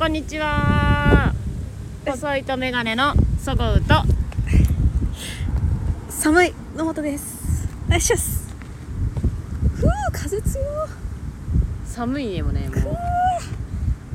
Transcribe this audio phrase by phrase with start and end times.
[0.00, 1.34] こんにちは。
[2.06, 3.96] 細いとメガネのそごうと。
[6.08, 7.68] 寒い野本です。
[7.86, 8.48] お願いします
[9.74, 10.58] ふう風強。
[11.84, 12.96] 寒いよねもう。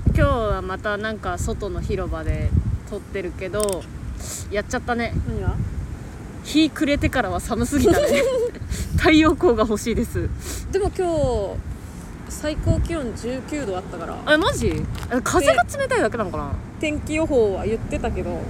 [0.07, 2.49] 今日はまたなんか外の広場で
[2.89, 3.83] 撮ってるけど
[4.49, 5.13] やっちゃったね。
[5.27, 5.55] 何が？
[6.45, 8.23] 日暮れてからは寒すぎたね。
[8.97, 10.27] 太陽光が欲しいです。
[10.71, 11.07] でも今
[11.55, 11.74] 日
[12.29, 14.17] 最高気温19度あったから。
[14.25, 14.73] あマジ？
[15.09, 16.51] あ風が冷たいだけなのかな？
[16.79, 18.41] 天気予報は言ってたけど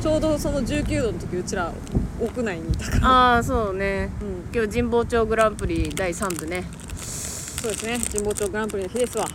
[0.00, 1.72] ちょうどその19度の時うちら
[2.20, 3.08] 屋内にいたから。
[3.08, 4.10] ああそうね。
[4.20, 4.54] うん。
[4.54, 6.64] 今日神保町グランプリ第3部ね。
[6.96, 7.98] そうですね。
[8.12, 9.26] 神保町グランプリの日ですわ。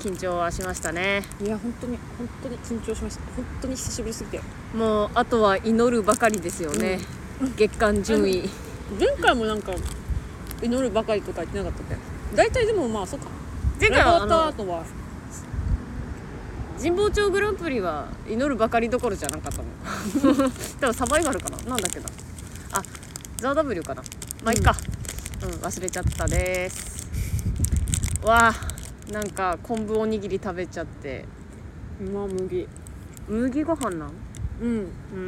[0.00, 1.22] 緊張はしましたね。
[1.40, 3.22] いや本当に本当に緊張しました。
[3.36, 4.40] 本当に久しぶりすぎて。
[4.74, 7.00] もうあとは祈るばかりですよね、
[7.56, 8.48] 月間順位。
[8.98, 9.72] 前回もなんか
[10.62, 11.96] 祈るばかりとか言ってなかったっけ？
[12.34, 13.26] 大体でもまあそうか。
[13.80, 14.84] 前回はあの後は。
[16.78, 19.68] 神保町グランプリは祈るばかりどころじゃなかったの。
[20.80, 21.56] 多分サバイバルかな？
[21.58, 22.06] なんだっけな？
[22.72, 22.82] あ
[23.36, 24.02] ザ・ W かな。
[24.42, 24.74] まあいいか。
[25.42, 27.08] うん、忘れちゃったです。
[28.22, 31.26] わあなんか昆布おにぎり食べちゃって。
[32.12, 32.66] まあ麦。
[33.28, 34.12] 麦ご飯なん？
[34.62, 34.78] うん。
[34.78, 35.18] うー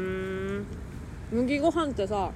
[0.60, 0.66] ん。
[1.32, 2.30] 麦ご飯ってさ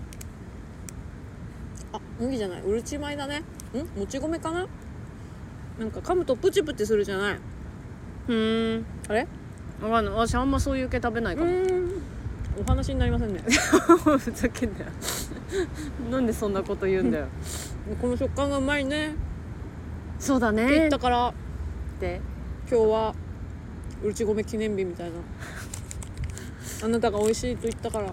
[1.93, 2.63] あ麦じゃない。
[2.63, 3.43] うるち米だね
[3.75, 4.01] ん？
[4.01, 4.67] もち米かな？
[5.79, 7.39] なんか噛むとプチプチするじゃない？
[8.29, 8.87] うーん。
[9.09, 9.27] あれ？
[9.83, 10.15] わかんない。
[10.15, 11.51] 私あんまそういう系食べないうかも
[12.59, 13.41] お話になりませんね。
[13.47, 14.87] ふざけんなよ。
[16.11, 17.27] なんでそんなこと言うんだよ。
[18.01, 19.15] この食感がうまいね。
[20.19, 21.29] そうだって言ねったから。
[21.29, 21.33] っ
[22.01, 22.21] て
[22.71, 23.15] 今日は
[24.03, 25.17] うるち米記念日みたいな。
[26.85, 28.13] あなたが美味しいと言ったから。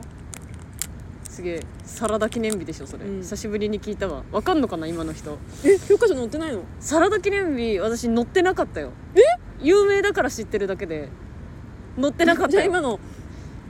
[1.30, 3.22] すげえサラダ記念日でしょそれ、うん。
[3.22, 4.23] 久しぶりに聞いたわ。
[4.31, 5.38] わかんのかな今の人。
[5.66, 6.64] え教科書載ってないの？
[6.80, 8.92] サラダ記念日私乗ってなかったよ。
[9.16, 9.20] え？
[9.62, 11.09] 有名だから知ってるだけで。
[11.98, 13.00] 乗ってなかっじゃあ今の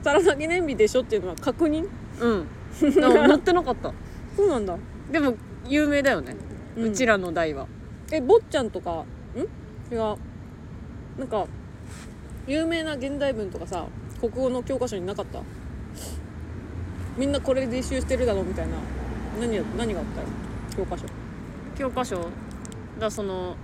[0.02, 1.88] サラダ記念日でしょっていうのは確認？
[2.20, 2.46] うん。
[2.80, 3.92] でも乗ってなかった。
[4.36, 4.76] そうなんだ。
[5.10, 5.34] でも
[5.66, 6.36] 有名だよね、
[6.76, 7.66] ううんちらの代は。
[8.12, 9.92] え坊ちゃんとかん？
[9.92, 9.98] 違う。
[11.18, 11.46] なんか
[12.46, 13.86] 有名な現代文とかさ
[14.20, 15.40] 国語の教科書になかった？
[17.16, 18.72] みんなこれで習してるだろうみたいな。
[19.40, 20.20] 何や何があった？
[20.20, 20.26] よ
[20.76, 21.04] 教科書。
[21.76, 22.28] 教科書
[22.98, 23.56] だその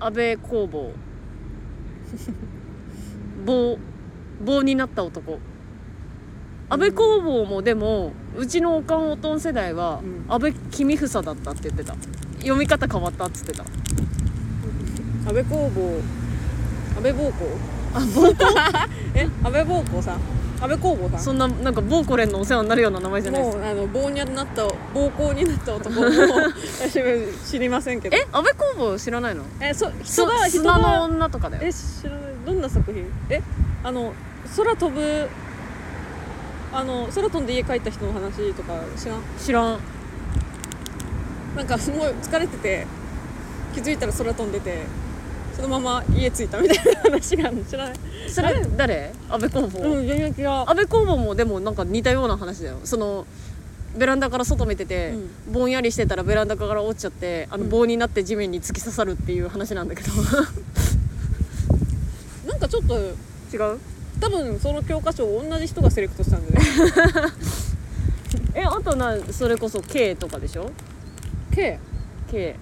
[0.00, 0.92] 安倍工房。
[3.46, 3.78] 棒
[4.44, 5.38] 棒になった男。
[6.68, 10.24] 安倍工房もでもうちのおかんおとん世代はうん。
[10.32, 10.58] 安倍公
[11.06, 11.94] 房だったって言ってた。
[12.38, 13.62] 読み方変わったっつってた。
[13.64, 16.00] 安倍工房。
[16.96, 17.32] 安倍暴行
[17.94, 18.26] あ暴
[19.14, 19.28] え？
[19.44, 20.20] 安倍暴行さん
[20.62, 24.62] 安倍工房さんそんななんかボーコレンのお世話になるような名前じゃないですもうあの棒になった
[24.94, 26.02] 暴行になった男も
[26.80, 27.04] 私は
[27.44, 28.16] 知りませんけど。
[28.16, 28.26] え？
[28.32, 29.42] 安倍工房知らないの？
[29.60, 31.62] えそ人が人す砂のが女とかだよ。
[31.66, 32.20] え知らない。
[32.46, 33.04] どんな作品？
[33.28, 33.42] え
[33.82, 34.12] あの
[34.56, 35.28] 空飛ぶ
[36.72, 39.22] あの空飛んで家帰った人の話とか知らん？
[39.44, 39.78] 知らん。
[41.56, 42.86] なんかすごい疲れてて
[43.74, 44.84] 気づいたら空飛んでて
[45.62, 47.94] そのまま家着いたみたいな話があるの知らない。
[48.28, 49.12] それ誰？
[49.30, 52.78] 安倍工房、うん全然違う安倍工房もでもなんか似たような話だよ。
[52.82, 53.24] その
[53.96, 55.14] ベランダから外見てて、
[55.52, 57.70] ぼんやりしてたらベランダから落ちちゃってあのうん。
[57.70, 60.10] 棒になって地面に突き刺さるっていう話なんだけど。
[62.48, 63.78] なんかちょっと違う？
[64.20, 66.60] 多分その教科書を同じ人がセレクトしたんでね。
[68.54, 70.72] えあとなそれこそ K とかでしょ
[71.54, 71.78] ？K
[72.32, 72.56] K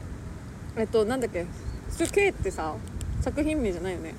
[0.76, 1.46] えっとなんだっけ？
[1.90, 2.74] それ K ってさ
[3.20, 4.14] 作品名じゃないよね。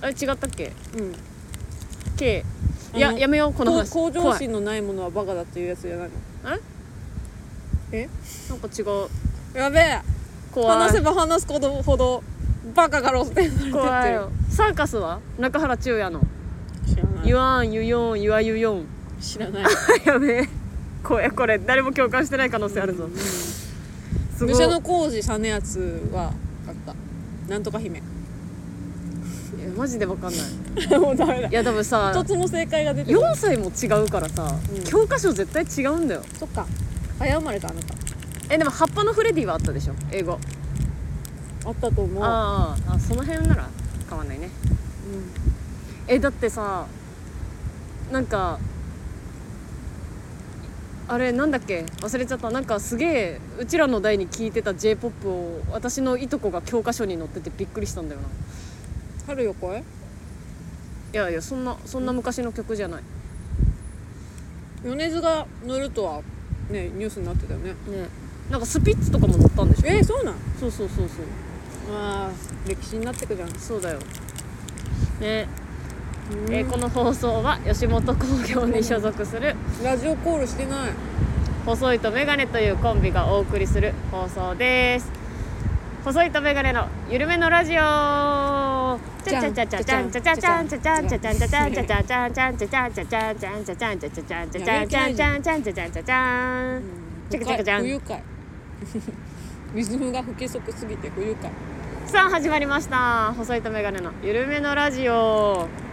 [0.00, 0.72] あれ違ったっけ？
[0.98, 1.14] うん。
[2.16, 2.44] K
[2.92, 3.90] あのいややめようこの話。
[3.90, 4.38] 向上怖い。
[4.38, 6.14] 心のないものはバカだっていうやつじゃないの？
[7.92, 8.08] え？
[8.50, 9.08] なんか違う。
[9.58, 10.00] やべえ。
[10.52, 10.78] 怖い。
[10.78, 12.22] 話せば話すことほど
[12.74, 13.72] バカがロス点されてってる。
[13.72, 14.30] 怖いよ。
[14.50, 15.20] サーカスは？
[15.38, 16.20] 中原中也の？
[16.86, 17.26] 知らない。
[17.26, 18.86] 言わん言よん言わゆよん。
[19.20, 19.64] 知らない。
[20.04, 20.48] やべえ。
[21.04, 23.08] これこれ誰も共感してない可能性あるぞ
[24.48, 24.66] すごい。
[24.66, 26.32] 武者の工事実篤は
[26.68, 26.94] あった。
[27.50, 27.98] なんとか姫。
[27.98, 30.42] いやマジで分かんない。
[30.98, 31.48] もうダメだ。
[31.48, 33.32] いや多分さ一つも正解が出てこない。
[33.34, 34.84] 4歳も違うからさ、うん。
[34.84, 36.22] 教科書絶対違うんだよ。
[36.38, 36.66] そっか。
[37.18, 37.94] 早生まれかあなた
[38.50, 39.94] えでも葉っぱのフレディはあったでしょ？
[40.10, 40.38] 英語。
[41.66, 42.22] あったと思う。
[42.22, 43.68] あーあその辺なら
[44.08, 44.50] 変わんないね。
[46.06, 46.86] えだってさ
[48.12, 48.58] なんか
[51.06, 51.84] あれなんだっけ？
[52.00, 52.50] 忘れちゃった。
[52.50, 58.28] なんかすげえうちらの代に聞いてた j p o p を私のいとこが教科書に載っててびっくりしたんだよな。
[59.26, 59.82] 春よ声い？
[61.16, 63.02] やいやそんなそんな昔の曲じゃない。
[64.82, 66.22] 米津が乗るとは
[66.70, 67.70] ねニュースになってたよね。
[67.70, 68.08] ね。
[68.50, 69.88] なんかスピッツとかも乗ったんでしょ？
[69.88, 70.34] えー、そうなん？
[70.58, 71.26] そうそうそうそう。
[71.94, 73.50] あー歴史になってくじゃん。
[73.54, 73.98] そうだよ。
[75.20, 75.46] ね
[76.50, 80.90] えーこの放送は吉本興業に所属するラジオコールしてない。
[81.66, 85.10] 細いとメガネというコンビがお送りする放送です。
[86.04, 87.78] 細いとメガネの緩めのラジオ。
[89.24, 96.82] ちゃちゃちゃちゃちゃんちゃちゃちゃんちゃちゃんちゃちゃんちゃちゃんちゃちゃんちゃんちゃんちゃちゃんちゃちゃんちゃんちゃちゃんちゃちゃんちゃちゃんちゃちゃんちゃんちゃんちゃんちゃちゃんちゃちゃん
[97.30, 98.22] チャカチャカチャン不愉快
[99.74, 101.50] リズムが不規則すぎて不愉快
[102.06, 105.83] さあ始まりました細いとメガネの緩めのラジオえ私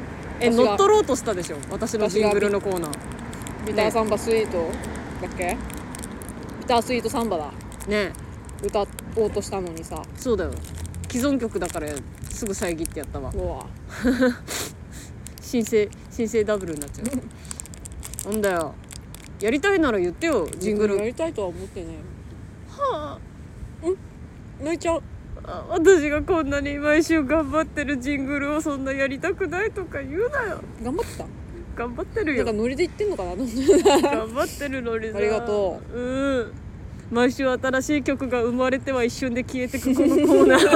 [0.50, 0.52] が。
[0.52, 1.58] 乗っ取ろうとしたでしょ？
[1.70, 2.92] 私のジングルのコーナー。
[3.68, 4.58] ビターサンバスイート
[5.22, 5.58] だっけ？
[6.60, 7.52] ビタースイートサンバだ。
[7.88, 8.12] ね。
[8.64, 8.86] 歌
[9.16, 10.02] おうとしたのにさ。
[10.18, 10.52] そうだよ。
[11.10, 11.88] 既存曲だから
[12.30, 13.32] すぐ遮ってやったわ。
[13.34, 13.66] うわ。
[15.42, 18.30] 申請申請ダブルになっちゃう。
[18.32, 18.74] なんだよ。
[19.40, 20.98] やりたいなら言ってよジングル。
[20.98, 21.88] やりたいとは思ってね
[22.70, 23.18] は
[24.62, 24.98] 泣いちゃう。
[24.98, 25.02] あ
[25.70, 30.62] 私がこんなに毎週頑張ってるジングルをそんなやりたくないとか言うなよ。
[30.84, 31.26] 頑張ってた？
[31.76, 32.46] 頑張ってるよ。
[32.46, 33.36] なんかノリで言ってんのかな？
[33.36, 33.46] 頑
[34.34, 35.98] 張ってるのにさありがとう。
[35.98, 36.54] うん。
[37.12, 40.62] 毎週新しい曲が生まれては一瞬で消えてくこのコーナー。
[40.62, 40.76] コ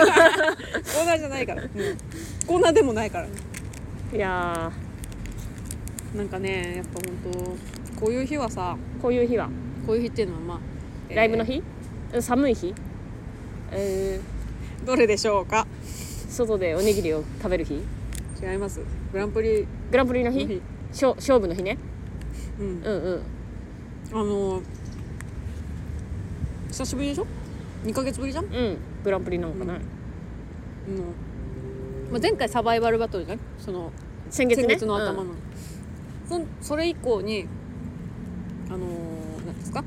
[1.02, 1.70] ーナーじゃないから、うん。
[2.48, 3.28] コーナーでもないから。
[4.14, 4.72] いや
[6.16, 7.34] なんかねやっぱ本
[7.96, 9.50] 当こういう日はさーこういう日は。
[9.86, 10.60] こういう日っていうのはまあ、
[11.10, 11.62] えーライブの日、
[12.20, 12.74] 寒い日？
[13.72, 14.20] え
[14.86, 15.66] どれでしょうか？
[15.84, 17.74] ー、外でおにぎりを食べる日？
[18.42, 18.80] 違います。
[19.12, 20.62] グランプリグランプリの日？
[20.94, 21.78] しょ勝負の日ね。
[22.60, 22.82] うん。
[22.84, 23.22] うんうん。
[24.12, 24.64] あのー
[26.70, 27.28] 久しぶりでしょ
[27.86, 28.52] ？2ヶ月ぶりじゃん、うん。
[28.54, 29.80] うんグランプリなのかな、ま
[32.18, 33.40] あ、前回サバイバルバトルじゃん？
[33.58, 33.92] その
[34.30, 34.64] 先月ね？
[34.64, 35.38] 先月の頭の、うん。
[36.28, 37.48] そんそれ以降に
[38.68, 39.84] あのー、なんですか？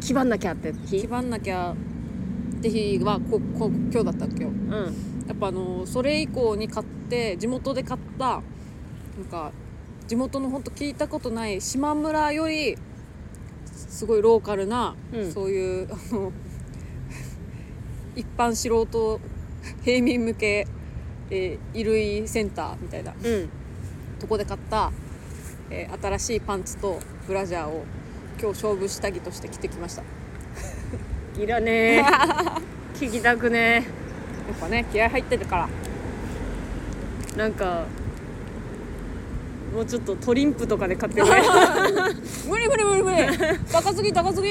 [0.00, 1.02] 気張んなきゃって日？
[1.02, 1.74] 気張んなきゃ
[2.60, 4.44] って日はここ今日だったっけ？
[4.44, 5.24] ようん。
[5.26, 8.42] やっぱあのーそれ以降に買って地元で買ったなん
[9.30, 9.52] か
[10.06, 12.76] 地元のほんと聞いたことない島村より
[13.72, 15.32] すごいローカルな、うん。
[15.32, 16.32] そういうあの
[18.14, 19.20] 一般素人
[19.82, 20.66] 平民向け、
[21.30, 23.48] えー衣類センターみたいなうん。
[24.18, 24.92] とこで買った、
[25.70, 27.84] えー新しいパンツとブラジャーを
[28.38, 30.02] 今日勝負下着として着てきました
[31.40, 31.98] やいらね。
[31.98, 32.02] え
[32.98, 33.86] 聞きたくね。
[34.52, 35.68] っぱね気合入ってるから。
[37.34, 37.84] えなんか
[39.74, 41.40] もうちょっとトリンプとかで買ってくれ。
[42.48, 43.16] 無理無理無理無理。
[43.72, 44.48] 高すぎ高すぎ。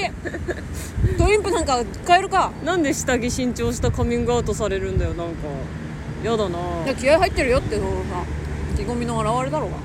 [1.17, 2.51] トリンプなんか買えるか。
[2.63, 5.13] なんで下着新調したカミングアウトされるんだよ。
[5.13, 5.33] なんか
[6.23, 6.57] やだな。
[6.85, 8.23] いや気合入ってるよってそのさ
[8.73, 9.75] 意気込みの表れだろうが。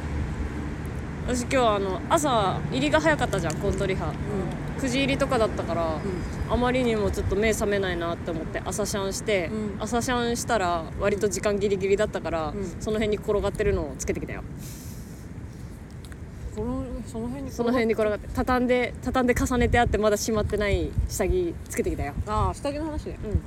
[1.26, 4.12] 私今日あの朝入りが早かったじゃんコントリハ。
[4.78, 5.96] 9時入りとかだったから、
[6.48, 9.82] あまりにもちょっと目覚めないなって思って朝シャンして、うん。
[9.82, 12.64] 朝シャンしたら割と時間ギリギリだったから、うん。
[12.80, 14.42] その辺に転がってるのをつけてきたよ。
[16.54, 22.14] このその辺にその辺に転がって畳んで畳んで重ねてあってまだしまってない下着つけてきたよ。
[22.26, 23.18] ああ下着の話ね。
[23.24, 23.40] うん。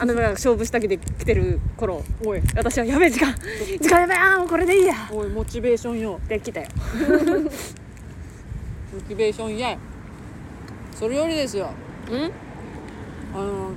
[0.00, 2.04] あなたが勝負下着で来てる頃。
[2.24, 2.42] おい。
[2.54, 3.34] 私はやべえ時間
[3.80, 4.94] 時間やべえあーもうこれでいいや。
[5.10, 6.20] おいモチベーションよ。
[6.24, 6.68] って来たよ。
[8.94, 9.72] モチベーションや。
[9.72, 9.78] い
[10.94, 11.70] それよりですよ
[12.10, 12.32] うん？
[13.34, 13.70] あの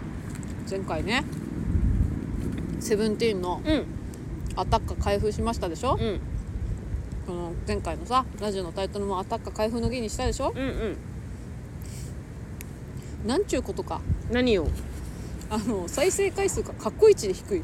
[0.70, 1.24] 前回ね
[2.80, 3.86] セブンティーンのうん。
[4.60, 6.20] アタッカ開封しましたでしょ、うん。
[7.28, 10.52] この前回のさラジオのタイトルもアタッカ開封の儀にしたでしょ？
[10.56, 10.64] うんう
[13.26, 13.28] ん。
[13.28, 14.02] なんちゅうことか。
[14.32, 14.68] 何を？
[15.52, 17.62] あの再生回数が過去一で低い。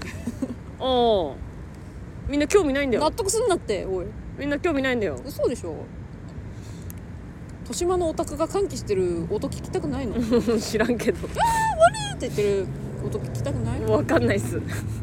[0.79, 1.35] ああ。
[2.29, 3.03] みんな興味ないんだよ。
[3.03, 4.05] 納得すんなっておい。
[4.37, 5.19] みんな興味ないんだよ。
[5.25, 5.75] 嘘でしょ？
[7.63, 10.15] 豊島のオタクが歓喜してる音聞きたくないの？
[10.15, 11.27] っ て知らんけど。
[12.19, 12.65] 言ってる
[13.05, 14.59] 音聞きたくない、う ん、わかんないっす。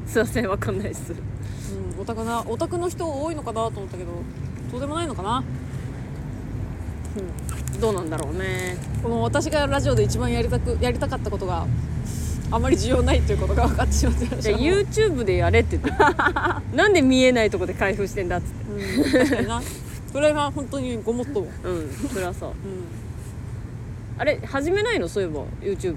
[0.07, 1.15] すいませんわかんないっす。
[2.01, 4.11] オタクなオタクの人多いのかなと思ったけど
[4.71, 5.43] そうでもないのかな？
[7.81, 8.77] どうなんだろうね。
[9.03, 11.67] この私がラジオで一番やりたくやりたかったことが
[12.51, 16.05] あまり需要ないということが分かってしまってまじゃあ YouTube でやれって言って
[16.77, 19.39] なんで見えないとこで開封してんだっつって。
[19.39, 19.63] うんな
[20.13, 22.51] それが本当にごもっとも、うんそれはさう。
[22.51, 22.55] ん、
[24.19, 25.09] あれ始めないの？
[25.09, 25.97] そういえば YouTube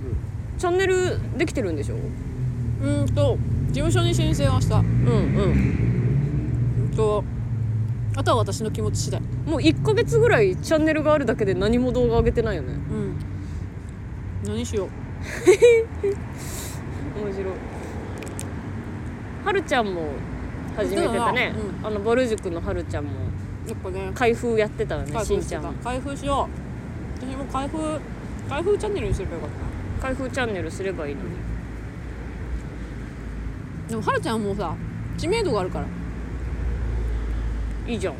[0.58, 1.96] チャンネルできてるんでしょ？
[1.96, 4.78] うーんと事務所に申請はした。
[4.80, 4.88] ううん。
[4.88, 7.24] うんーんと
[8.16, 9.20] あとは私の気持ち次第。
[9.22, 12.74] もう1ヶ月ぐらいチャンネルがあるだけで何も動画上げてないよね。
[12.74, 13.16] うん。
[14.46, 14.90] 何しよう。
[17.26, 17.48] 面白い。
[19.46, 20.10] はるちゃんも
[20.78, 21.54] 始めてたね、
[21.84, 23.10] うあのぼる塾のはるちゃんも
[23.68, 24.12] やっぱね。
[24.14, 26.50] 開封やってたよねしんちゃん開封しよ
[27.22, 27.26] う。
[27.26, 28.00] 私も開封
[28.50, 29.50] 開封チャンネルにすればよかっ
[30.02, 31.30] 開封チャンネルすればいいのに。
[33.88, 34.76] でもはるちゃんはもうさ
[35.18, 35.86] 知名度があるから。
[37.88, 38.14] いいじゃん。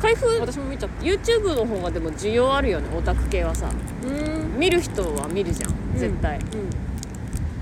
[0.00, 1.02] 開封私も見ちゃった。
[1.02, 3.70] YouTube の方がでも需要あるよねオタク系はさ。
[4.02, 4.06] う
[4.56, 4.58] ん。
[4.58, 6.44] 見る人は見るじゃん絶対、うん。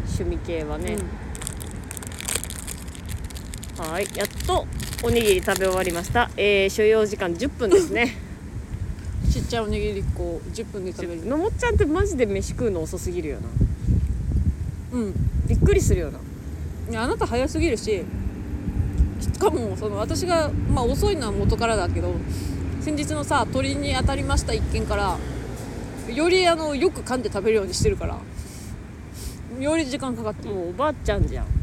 [0.04, 0.96] 趣味系はね、
[3.78, 3.84] うん。
[3.84, 4.66] はいやっと
[5.00, 6.28] おにぎり食べ終わりました。
[6.36, 8.16] えー、所要時間10分ですね。
[9.30, 11.24] ちっちゃいおにぎり1個10分で食べる。
[14.92, 15.14] うん。
[15.46, 16.18] びっくりするよな。
[16.90, 18.02] いやあなた早すぎるし
[19.20, 22.14] しかもその私が、まあ、遅いのは元からだけど
[22.80, 25.18] 先日のさ鳥に当たりました一件から
[26.12, 28.18] よりあのよく噛んで食べるようにしてるから
[29.60, 30.54] より時間かかってる。
[30.54, 31.57] もうおばあちゃんじゃん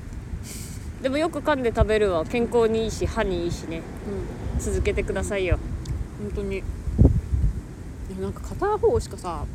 [1.06, 3.84] でもよく噛んで食べるは健康にいいし歯にいいしね。
[4.58, 5.60] うん続けてくださいよ。
[6.20, 6.64] 本当に。
[8.20, 9.46] なんか片方しかさ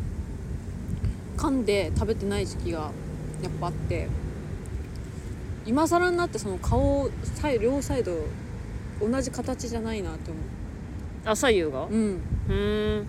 [1.36, 2.92] 噛んで食べてない時期が
[3.42, 4.06] やっぱあって
[5.66, 7.10] 今更になってその顔
[7.60, 8.12] 両サイド
[9.00, 10.38] 同じ形じゃないなって思
[11.24, 11.86] あ左右が？
[11.86, 12.22] ううん。
[12.48, 13.06] うーん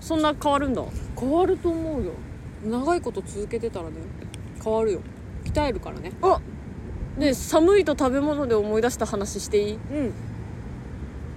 [0.00, 0.82] そんな変わるんだ？
[1.20, 2.12] 変わると思うよ。
[2.64, 3.96] 長いこと続けてたらね
[4.64, 5.00] 変わるよ。
[5.44, 6.12] 鍛えるからね。
[6.22, 6.40] あ
[7.18, 9.72] で寒いと食べ物で思い出した話していい？
[9.72, 10.12] うん。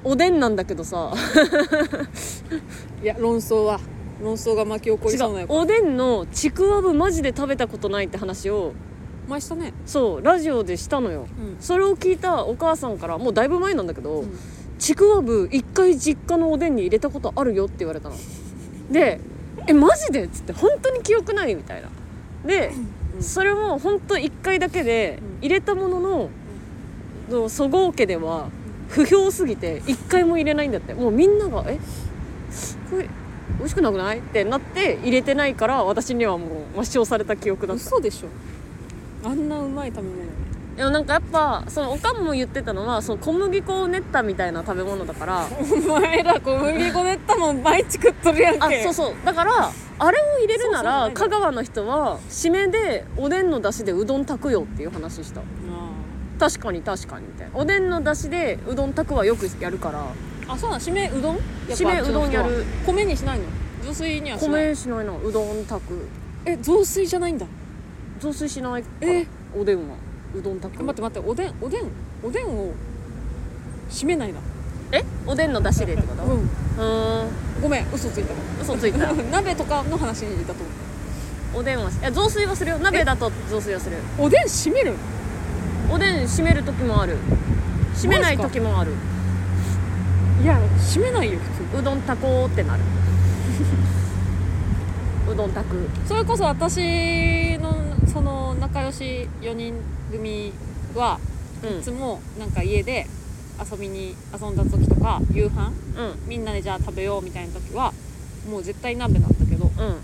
[0.04, 1.14] おでんなんだけどさ。
[3.04, 3.80] いや論争は。
[4.22, 5.54] 論争が巻き起こり違そうなよう。
[5.54, 8.74] おでんのちくわぶマジで食べたことないって話を。
[9.28, 9.74] 前したね。
[9.86, 11.28] そうラジオでしたのよ。
[11.40, 11.58] うん。
[11.60, 14.40] それを聞いたお母さんからもうだいぶ前なんだけど、うん。
[14.80, 18.16] ちくわぶ一回実家のおでんに入れたことあるよって言われたの。
[18.92, 19.20] で
[19.68, 21.90] 「えマジで?」っつって「本当に記憶ない?」みたいな。
[22.46, 22.88] で、うん
[23.22, 25.48] それも本当一回だけでうん。
[25.48, 26.30] 入れたものの、
[27.30, 28.50] のそごう家では
[28.90, 30.94] 不評すぎて一回も入れないんだって。
[30.94, 31.80] もうみんなが「え？
[32.90, 33.10] これ
[33.58, 36.46] 美味しくなくない?」ってなって入れてないから私にはも
[36.76, 37.84] う抹消された記憶だった。
[37.84, 38.28] 嘘でしょ。
[39.28, 40.16] あんなうまい食べ物
[40.76, 45.48] でもなんかやっぱそのおかんも言ってたのはその小麦粉を練ったみたいな食べ物だから。
[45.48, 48.82] お前ら小麦粉練ったもん毎日食っとるやんけ。
[48.82, 49.16] あそうそう。
[49.24, 55.40] だからあれを入れるなら香川の人は締めでおでんの出汁でうどん炊くよっていう話した。
[55.40, 55.44] あ
[56.38, 57.58] 確かに確かにみたいな。
[57.58, 60.06] おでんの出汁でうどん炊くはよくやるから。
[60.48, 61.38] あそうなん締めうどん？
[61.70, 62.66] 締めうどんやる。
[62.86, 63.46] 米にしないの？
[63.82, 64.68] 雑炊にはしない？
[64.72, 65.14] 米しないな。
[65.18, 66.06] うどん炊く。
[66.44, 67.46] え雑炊じゃないんだ。
[68.20, 69.26] 雑炊しないえ？
[69.58, 69.96] おでんは
[70.38, 70.84] うどん炊く。
[70.84, 71.84] 待って待っておでんおでん
[72.24, 72.72] おでんを
[73.90, 74.40] 締めないな。
[74.92, 75.04] え？
[75.26, 76.24] おでんの出汁でってこと？
[76.24, 76.40] うん。
[76.40, 77.28] うーん。
[77.62, 78.34] ごめん嘘ついた。
[78.34, 79.12] わ嘘ついた。
[79.32, 80.64] 鍋とかの話にいたと思
[81.60, 82.78] おでんはいや雑炊はするよ。
[82.80, 83.98] 鍋だと雑炊はする。
[84.20, 84.94] うおでん締める？
[85.90, 87.18] おでん締める時もある。
[87.96, 88.92] 締めない時もある。
[90.44, 91.40] いや締めないよ
[91.72, 92.82] 普うどん炊こうってなる。
[95.32, 95.90] うどん炊く。
[96.04, 97.74] 通それこそ私の
[98.16, 99.76] その仲良し4人
[100.10, 100.54] 組
[100.96, 101.20] は
[101.62, 101.80] うん。
[101.80, 103.08] いつもなんか家で
[103.70, 106.30] 遊びに遊んだ時とか夕飯うん。
[106.30, 107.92] みんなでじゃあ食べようみたいな時は
[108.50, 109.98] もう絶対鍋なんだけどうん。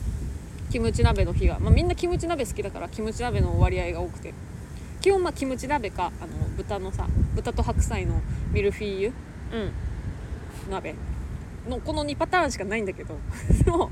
[0.70, 4.34] キムチ鍋の日が、まあ、みんなキムチ鍋好きだからキムチ鍋の割合が多くて。
[5.00, 9.14] 基本まあキムチ鍋かあの豚のさ豚と白菜のミルフィーユ
[9.54, 9.72] うん。
[10.70, 10.96] 鍋。
[11.70, 13.18] のこの2パターンしかないんだけど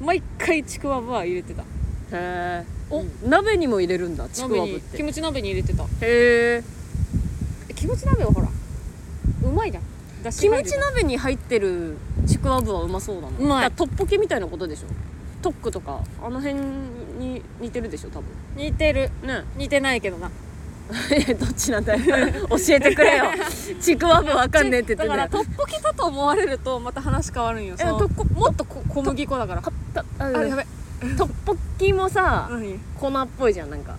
[0.00, 1.62] 毎回ちくわぶは入れてた。
[1.62, 1.64] へ
[2.12, 4.96] えお、う鍋にも入れるんだちくわぶって。
[4.96, 5.84] キムチ鍋に入れてた。
[5.84, 6.62] へえ
[7.68, 8.48] えキムチ鍋はほら
[9.44, 9.84] うまいじゃん。
[10.22, 13.38] だしキムチ鍋に入ってるちくわぶはうまそうだな。
[13.38, 13.70] うまい。
[13.72, 14.86] トッポキみたいなことでしょ。
[15.42, 16.54] トックとかあの辺
[17.18, 18.24] に似てるでしょ多分。
[18.56, 19.10] 似てる。
[19.22, 19.44] ね。
[19.56, 20.30] 似てないけどな。
[21.12, 22.00] え どっちなんだよ。
[22.50, 23.24] 教えてくれよ。
[23.80, 27.76] ちくわぶわかんねえって言ってんだからトッポキだと思われるとまた話変わるんよ。
[28.34, 29.62] もっとこ小麦粉だから。
[29.94, 30.66] たああやべ
[31.16, 32.50] トッポッキもさ
[32.98, 33.96] 粉っぽいじゃんなんか。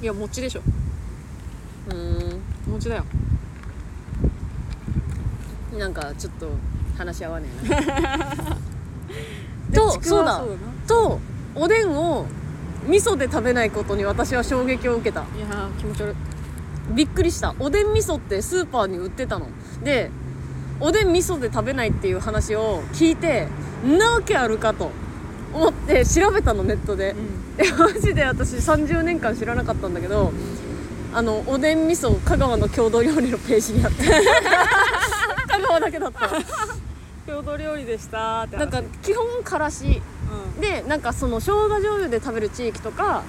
[0.00, 0.62] や餅でしょ。
[1.88, 3.04] うー餅だよ。
[5.74, 6.48] んなんかちょっと
[6.96, 8.56] 話し合わねえな。
[9.74, 10.42] とそうだ。
[10.86, 11.20] と
[11.54, 12.24] おでんを
[12.88, 15.20] 味噌で食べないことに私は衝撃を受けた。
[15.20, 16.94] いやー気持ち悪い。
[16.94, 17.54] びっくりした。
[17.58, 19.48] おでん味噌ってスーパーに売ってたの。
[19.84, 20.10] で
[20.80, 23.48] おでん味噌で食べないっていう話を聞いて
[23.84, 24.90] んなわけあるかと
[25.52, 27.14] 思って調べたのネットで。
[27.56, 30.32] でマジで私30年間知らなかったんだけど
[31.12, 34.04] あのおでん味噌香川の郷土料理のページにあった
[35.58, 36.28] 香川だけだった。
[37.26, 40.02] 郷土料理でしたってなんか基本からし。
[40.56, 40.60] うん。
[40.60, 43.22] でなんかその生姜醤油で食べる地域とか、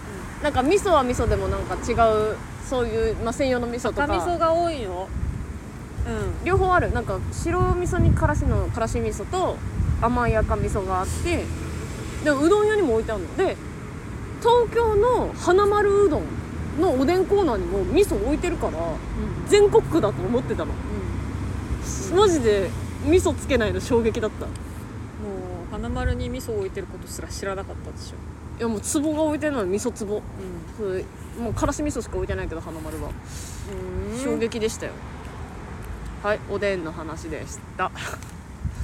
[0.43, 2.35] なんか味噌は味噌でもなんか違う
[2.67, 5.07] そういう、まあ、専用の味噌と赤味か噌が多いよ
[6.05, 6.91] う両方ある。
[6.93, 9.57] なんか白味噌にからしのからし味噌と
[10.01, 11.43] 甘い赤味噌があって
[12.23, 13.37] でうどん屋にも置いてあるの。
[13.37, 13.57] で
[14.39, 16.23] 東京の花丸うどん
[16.79, 18.73] のおでんコーナーにも味噌置いてるから
[19.47, 20.73] 全国区だと思ってたの。
[22.15, 22.69] マジで
[23.05, 24.45] 味噌つけないの衝撃だった。
[24.45, 24.53] いも
[25.67, 29.59] う花丸に味噌を置いてることすら知らなかったでしょ、やもう壺が置いてるの。
[29.59, 30.17] は味噌壺。
[30.17, 30.21] う
[30.77, 31.05] それ
[31.39, 33.09] もうからし味噌しか置いてないけど花丸は。
[33.09, 33.13] ん、
[34.23, 34.93] 衝撃でしたよ。
[36.23, 37.91] はいおでんの話でした。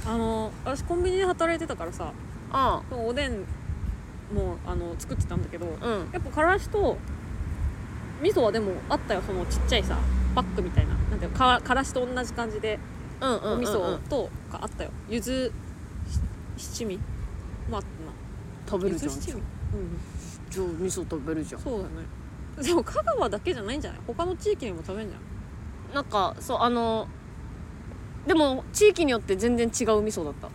[0.06, 2.12] あの私コンビニで働いてたからさ
[2.50, 3.40] あそのおでん
[4.32, 6.10] もあの作ってたんだけどあうん。
[6.12, 6.96] やっぱからしと
[8.22, 9.96] 味噌はでもあったよそのちっちゃいさ
[10.34, 10.94] パックみたいな。
[10.94, 12.78] なんていうのかからしと同じ感じで
[13.20, 14.90] うんうんうん、うん、お味噌とかあったよ。
[15.08, 15.52] 柚子し
[16.58, 16.98] 七味
[17.70, 18.12] もあったな。
[18.70, 19.32] 食べるじゃん七味。
[19.32, 19.42] うん。
[20.50, 21.60] じゃあ味噌食べるじゃん。
[21.60, 21.90] そうだね。
[22.62, 24.00] でも香川だけじゃないんじゃない？
[24.06, 25.18] 他の地域にも食べんじゃ
[25.92, 25.94] ん。
[25.94, 27.08] なんかそうあの
[28.26, 30.48] でも地域によって全然違う味噌だった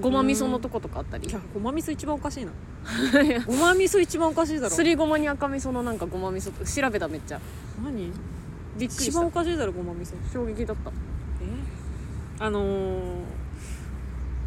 [0.00, 1.28] ごま味噌のとことかあったり。
[1.28, 2.52] いやごま味噌一番おかしいな。
[3.46, 4.70] ごま味噌一番おかしいだろ。
[4.70, 7.40] すりごまに赤味噌のなんかごま味噌と調べためっちゃ。
[7.82, 8.12] 何？
[8.78, 9.20] びっくり一した。
[9.20, 10.14] 番おかしいだろごま味噌。
[10.32, 10.90] 衝撃だった。
[10.90, 10.94] え？
[12.38, 13.22] あのー、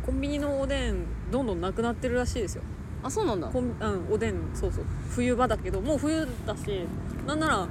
[0.06, 2.62] コンビニのおでんどんどんなくなってるらしいですよ。
[3.02, 3.48] あそうなんだ。
[3.48, 4.36] コンうん、おでん。
[4.54, 4.84] そうそう。
[5.10, 6.86] 冬場だけどもう冬だし
[7.26, 7.68] なんなら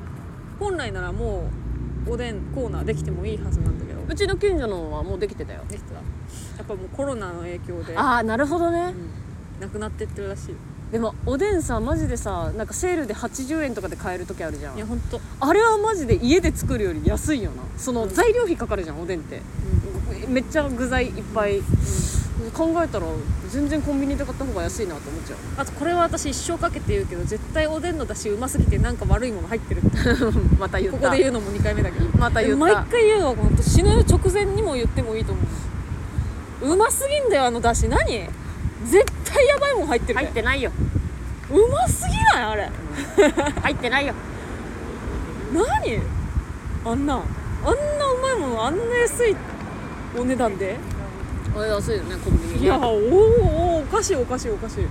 [0.59, 1.49] 本来ならも
[2.07, 5.61] うおでんコーナーできてもいいはずなんだけどうちの近所のはもうできてたよ。
[5.69, 5.97] できてた。
[5.97, 6.00] や
[6.62, 8.95] っぱもうコロナの影響で、ああなるほどね。
[9.57, 10.55] うん、なくなってってるらしい。
[10.91, 14.77] でもおでんさマジでさなんかセールで80円とかで買える時あるじゃん。
[14.77, 19.43] いやほんと、あれはマジで家で作るより安いよなそのうん材料費かかるじゃんおでんって
[20.27, 21.61] めっちゃ具材いっぱい
[22.50, 23.07] 考えたら
[23.49, 25.38] 全然コンビニで買った方が安いなと思っちゃう。
[25.57, 29.90] あとこれは私一生かけて言うけど絶対おでんの出汁うますぎてなんか悪いもの入ってるって。
[30.59, 30.99] また言った。
[30.99, 32.07] ここで言うのも2回目だけど。
[32.19, 32.59] また言った。
[32.59, 35.40] 毎回言うわ本当死ぬ直前にも言ってもいいと思
[36.62, 36.73] う。
[36.73, 37.88] うますぎんだよあの出汁。
[37.88, 38.28] 何？
[38.85, 40.71] 絶対やばいもん入ってるね入ってないよ。
[41.50, 42.71] うますぎないあれ。
[43.62, 44.14] 入ってないよ。
[45.52, 46.00] 何？
[46.85, 47.14] あんな。
[47.14, 47.23] あん
[47.64, 49.37] なうまいものあんな安い
[50.16, 50.77] お値段で？
[51.59, 54.85] あれ安いよねコンビニねいやおーおーおかしいおかしいおかしい。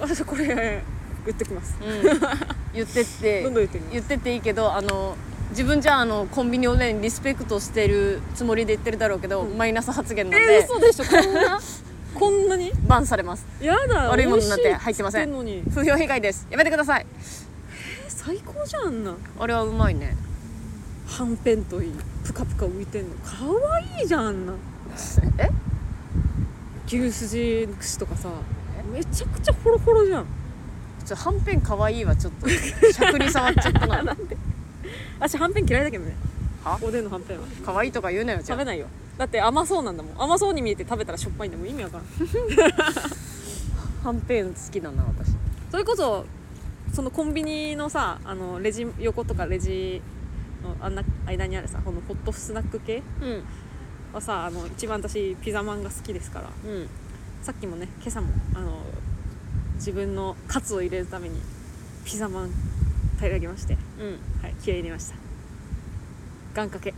[0.00, 0.82] 私これ
[1.26, 1.76] 言ってきます。
[1.80, 2.02] うん、
[2.74, 3.92] 言ってってどんどん言ってみます。
[3.94, 5.16] 言ってっていいけどあの
[5.50, 11.60] 自分じゃあのコンビニおでんリスペクトしてるつもりで言ってるだろうけど、マイナス発言なんえー、で、嘘でしょこんな？
[12.14, 12.72] こんなに？
[12.86, 13.44] バンされます。
[13.60, 15.28] やだ悪いものなんて入ってません。
[15.28, 15.62] つのに。
[15.74, 16.46] 風評被害です。
[16.50, 17.06] やめてください。
[17.20, 19.16] え最高じゃんあんな。
[19.40, 20.16] あれはうまいね
[21.10, 21.92] はんぺんといい
[22.24, 23.14] プカプカ浮いてんの。
[23.16, 24.54] かわいいじゃんあんな。
[25.38, 25.50] え？
[26.86, 28.28] 牛すじ串とかさ
[28.92, 30.26] めちゃくちゃホロホロじゃん。
[31.04, 34.16] ちょはんぺんかわいいわちょっとしゃくり触っちゃったな。
[35.18, 36.14] 私はんぺん嫌いだけどね。
[36.64, 36.78] は？
[36.80, 37.46] おでんのはんぺんは。
[37.64, 38.86] かわいいとか言うなよ食べないよ。
[39.18, 40.22] だって甘そうなんだもん。
[40.22, 41.68] 甘そうに見えて食べたらしょっぱいんだもん。
[41.68, 42.06] 意味わからん。
[44.04, 45.34] あ はんぺん好きだな私。
[45.70, 46.24] それこそ
[46.92, 50.19] そのコンビニのさあのレジ横とかレジの
[50.80, 53.42] あんな間にあるさこのホットスナック系うん
[54.12, 56.48] はさあの一番私ピザマンが好きですから。
[56.70, 56.88] うん
[57.42, 58.82] さっきもね今朝もあの
[59.76, 61.40] 自分のカツを入れるために
[62.04, 62.50] ピザマン
[63.16, 63.76] 平らげまして。
[63.98, 65.14] うんはい気合い入れました。
[66.54, 66.94] 願掛け。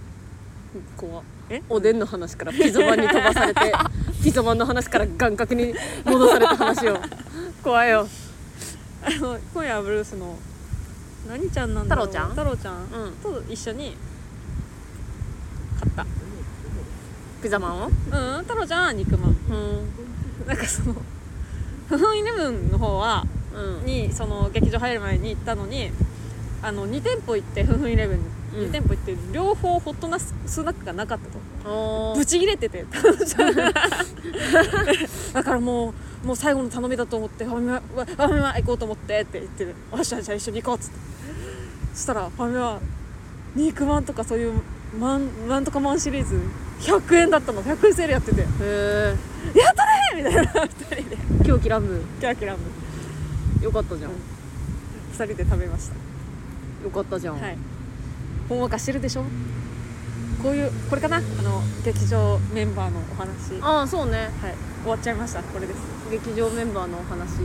[0.97, 1.25] 怖っ。
[1.51, 1.63] え？
[1.69, 3.61] おでんの話からピザマンに飛ばされて
[4.25, 6.99] ピザマンの話から願掛けに戻された話を。
[7.63, 8.09] 怖いよ。
[9.05, 10.37] あの今夜はブルースの
[11.29, 12.07] 何ちゃんなんだろう？
[12.07, 12.31] 太郎ちゃん？
[12.31, 12.75] 太郎ちゃん。
[12.77, 13.13] うん。
[13.23, 13.97] と一緒に。
[15.81, 16.07] 買った。
[17.43, 17.87] ピザマンを？
[17.87, 17.93] うん
[18.43, 19.31] 太郎ちゃんは肉まん。
[19.31, 20.47] うん。
[20.47, 20.95] なんかその
[21.89, 23.87] フフンイレブンの方はうん。
[23.87, 25.91] にその劇場入る前に行ったのに
[26.63, 28.25] あの2店舗行ってフフンイレブンに。
[28.55, 28.71] うん。
[28.71, 31.39] 2店舗行って両方ホットなススナックがなかったと。
[31.65, 32.85] おブチ切れてて
[35.33, 40.97] だからもうもう最後の頼みだと思ってファミマファミマ行こうと思ってって言ってる「よしじゃあ一緒に行こう」っつって
[41.95, 42.81] そしたらファミマ
[43.55, 44.61] 肉まんとかそういう
[44.99, 46.41] マンなんとかマンシリーズ
[46.81, 47.63] 100円だったの。
[47.63, 49.17] 100円セールやってて「へえ
[49.55, 49.85] やった
[50.17, 50.53] ね!」みたいな。
[50.53, 50.69] 2
[51.01, 52.01] 人で狂気乱舞。
[52.19, 52.61] キラキラム
[53.63, 54.11] よかったじゃん。
[54.11, 54.15] 2
[55.15, 55.95] 人で食べました。
[56.85, 57.57] よかったじゃん、はい。
[58.49, 59.25] ほんわかしてるでしょ？
[60.43, 61.19] こういうこれかな？
[61.19, 63.61] あの劇場メンバーのお話。
[63.61, 64.31] はああそうね。
[64.41, 64.83] い。
[64.83, 65.43] 終わっちゃいました。
[65.43, 65.79] これです。
[66.11, 67.39] 劇場メンバーのお話。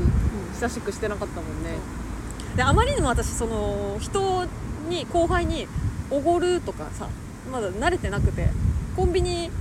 [0.54, 1.78] 久しくしてなかったもんね
[2.58, 4.46] であまりにも私その人
[4.90, 5.68] に後輩に
[6.10, 7.08] おごるとかさ
[7.52, 8.50] まだ慣れてなくて
[8.96, 9.52] コンビニ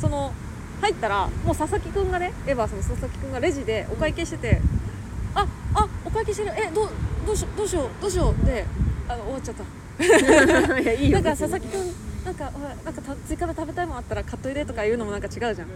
[0.00, 0.32] その
[0.80, 4.60] 入ったらもう佐々木くんがねエヴァーその佐々木くんがレジでお会計してて
[5.34, 6.52] 「ああお会計してる。
[6.56, 6.88] えどう
[7.26, 8.66] どうしようどうしようどうしよう」で
[9.08, 9.62] あの終わっちゃった。
[10.80, 11.20] いやいいよ。
[11.20, 12.50] なんか佐々木くんなんか
[12.84, 15.68] なんかた追加で食べたいもんあったら買っといでとか言うのもなんか違うじゃん。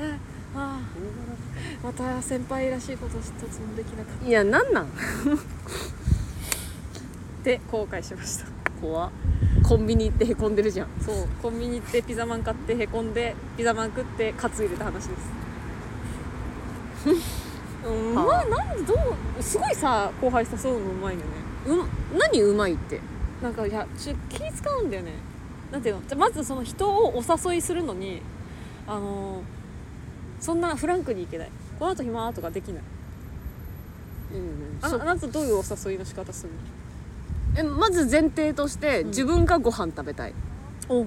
[0.00, 0.18] え
[0.56, 1.37] あー
[1.82, 4.86] また先輩らしいこと一つもできなかっいやなんなん？
[4.88, 4.92] た
[7.44, 8.46] で後悔しました。
[8.80, 9.10] 怖っ。
[9.62, 10.88] コンビニ行ってへこんでるじゃん。
[11.00, 11.28] そう。
[11.42, 15.30] コンビニ行ってピザマン買ってへこんでピザマン食ってカツ入れた話です。
[17.86, 18.14] うん。
[18.14, 18.94] まはあなんでど
[19.38, 21.26] うすごいさ後輩誘うのうまいよね。
[21.66, 23.00] う何うまいって？
[23.42, 25.12] なんかいやちょ気使うんだよね。
[25.70, 26.02] なんていうの？
[26.08, 28.20] じゃまずその人をお誘いするのに
[28.86, 29.42] あの
[30.40, 31.50] そんなフランクにいけない。
[31.78, 32.82] この後暇とかできない。
[34.32, 36.50] うんああなたどういうお誘いの仕方する
[37.56, 39.08] えまず前提としてうん。
[39.08, 40.34] 自分がご飯食べたい、
[40.88, 41.06] の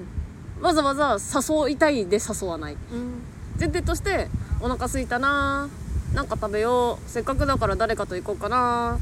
[0.61, 2.73] わざわざ誘いたいで誘わない。
[2.73, 3.21] うん。
[3.59, 4.27] 前提として
[4.59, 5.69] お腹空いたな
[6.13, 7.09] なんか食べよう。
[7.09, 8.97] せっかくだから誰かと行こうかな。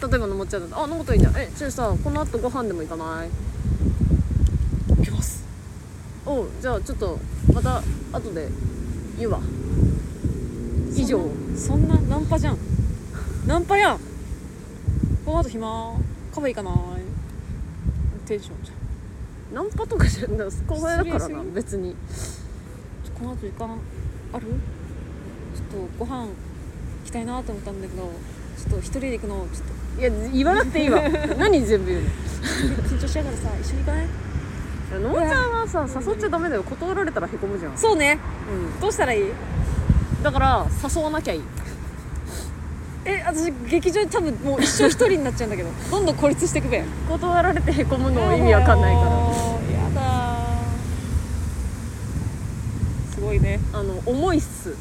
[0.00, 1.36] 例えばのもっちゃんだとあ飲むといいじゃん。
[1.36, 3.28] えちょさこの後ご飯でも行かない？
[4.96, 5.44] 行きます。
[6.26, 7.18] おうじゃあちょっと
[7.52, 8.48] また後で
[9.22, 9.40] 言うわ。
[10.96, 11.20] 以上。
[11.56, 12.58] そんなナンパじゃん。
[13.46, 13.98] ナンパやん。
[15.24, 15.94] この後暇。
[16.34, 16.74] カフェ行かない。
[18.26, 18.74] テンションじゃ
[19.52, 19.54] ん。
[19.54, 21.94] ナンパとかじゃな後輩だからな別に。
[23.16, 23.78] この後行かん
[24.32, 24.46] ある？
[25.54, 26.28] ちょっとご飯行
[27.04, 28.10] きたいなと思ったんだけど。
[28.58, 30.00] ちょっと一人で行くのちょっと。
[30.00, 31.00] いや言わなくていいわ。
[31.38, 32.08] 何全部言うの？
[32.88, 34.06] 緊張しながらさ一緒に行かない？
[34.92, 36.62] いやのもちゃんはさ誘っちゃダメだよ。
[36.62, 38.18] 断られたらへこむじゃん、そうね。
[38.78, 39.22] うどうしたらいい？
[39.24, 39.32] ん、
[40.22, 41.42] だから誘わなきゃいい。
[43.06, 45.70] え私劇場で多分もう一生一人になっちゃうんだけど。
[45.90, 46.84] どんどん孤立していくべ。
[47.08, 49.06] 断られてへこむの意味わかんないから。
[49.08, 49.16] や
[49.94, 50.36] だ
[53.14, 53.60] すごいね。
[53.72, 54.76] あの重いっす。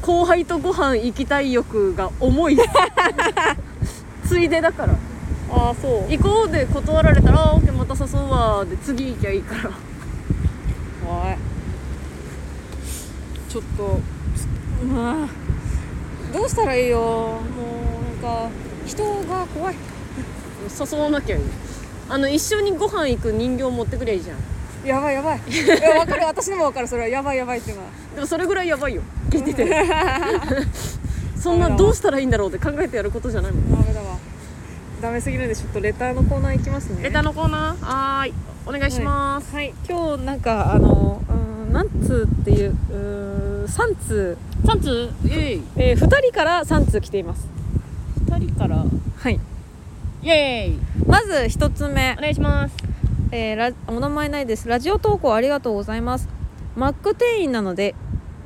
[0.00, 2.64] 後輩とご飯行きたい欲が重いっす。
[4.26, 4.94] ついでだから
[5.52, 6.10] ああそう。
[6.10, 9.70] 行こうで断られたら「オッケーまた誘うわ」で次行きゃいいから。
[11.06, 11.36] おい。
[13.48, 14.00] ちょっと
[14.86, 15.28] まあ
[16.32, 16.98] どうしたらいいよ。
[16.98, 17.40] も
[18.22, 18.48] うなんか
[18.86, 19.74] 人が怖い。
[20.92, 21.42] 誘わなきゃいい。
[22.08, 24.38] あの一緒にご飯行く人形持ってくりゃいいじゃん。
[24.86, 25.40] やばいやばい。
[25.48, 26.26] いや分かる。
[26.26, 26.88] 私でも分かる。
[26.88, 27.08] それは。
[27.08, 27.90] やばいやばいっていうのは。
[28.14, 29.02] でもそれぐらいやばいよ。
[29.30, 29.86] 聞いてて。
[31.38, 33.82] そんなどうしたらいいんだろうって考えてやることじゃないもん。
[33.82, 34.16] ダメだわ
[35.02, 37.02] ダメすぎるんでちょっとレターのコーナー行きますね。
[37.02, 37.84] レターのコーナー？
[37.84, 38.34] はーい。
[38.64, 39.74] お願いします、はい。
[39.88, 41.32] 今日なんかあのう
[41.70, 45.10] ん何通っていううー3通、3通？
[45.24, 45.62] イエイ。
[45.76, 47.48] えー、2人から3通来ています。
[48.26, 48.76] 2人から？
[48.76, 49.40] はい。
[50.22, 51.06] イエーイ。
[51.08, 52.14] まず1つ目。
[52.16, 52.76] お願いします。
[53.32, 54.68] えーラお名前ないです。
[54.68, 56.28] ラジオ投稿ありがとうございます。
[56.76, 57.96] マック店員なので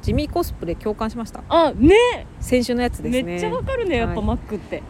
[0.00, 1.42] 地味コスプレ共感しました。
[1.50, 2.26] あね。
[2.40, 3.22] 先週のやつですね。
[3.22, 4.24] めっちゃわかるねやっぱはい。
[4.24, 4.82] マックって、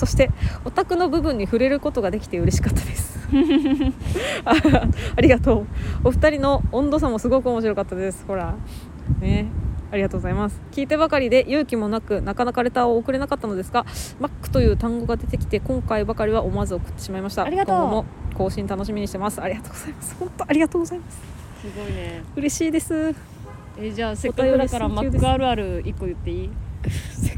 [0.00, 0.30] そして
[0.64, 3.18] オタクの部分に触れることができて嬉しかったです。
[4.46, 4.54] あ
[5.16, 5.66] ありがとう。
[6.04, 8.24] お二人の温度差もすごく面白かったです。
[8.26, 8.54] ほら。
[9.20, 9.46] ね。
[9.92, 10.58] ありがとうございます。
[10.72, 13.84] 聞いてばかりで勇気もなくなかなかレターを送れなかったのですが
[14.20, 17.44] マックという単語が出てきて今回ばかりは思わず送ってしまいました。
[17.44, 17.76] ありがとう。
[17.76, 19.42] 今後も更新楽しみにしてます。
[19.42, 20.16] ありがとうございます。
[20.18, 21.18] 本当ありがとうございます。
[21.60, 22.22] すごいね。
[22.36, 23.14] 嬉しいです。
[23.78, 26.50] えじゃあせっかくだからマックあるある1個言っていい？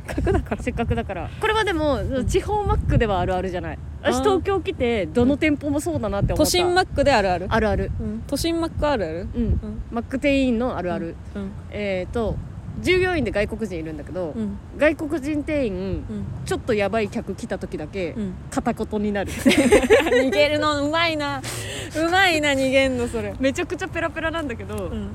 [0.07, 1.31] せっかくだからせっかくだから。
[1.41, 3.79] これはでも、地方マックではあるあるじゃない。
[4.03, 4.23] 私あー。
[4.23, 6.45] 東京来てどの店舗もそうだなって思った。
[6.45, 7.47] 都心マックであるある？
[7.49, 7.91] あるある。
[8.01, 8.23] うん。
[8.27, 9.29] 都心マックあるある？
[9.35, 9.43] うん。
[9.43, 9.83] うん。
[9.91, 11.53] マック店員のあるある、うん。
[11.71, 12.37] えっ、と
[12.81, 14.57] 従業員で外国人いるんだけど、うん。
[14.77, 15.77] 外国人店員う
[16.15, 16.25] ん。
[16.47, 18.35] ちょっとやばい客来た時だけうん。
[18.51, 19.31] 片言になる。
[19.33, 21.41] 逃げるのうまいな。
[21.97, 23.35] うまいな逃げんのそれ。
[23.39, 25.11] めちゃくちゃペラペラなんだけど、うん。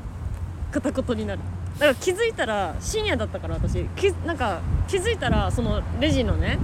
[0.72, 1.42] 片言になる
[1.80, 3.84] だから気づいたら深夜だったから私。
[3.96, 6.58] きなんか気づいたらそのレジのね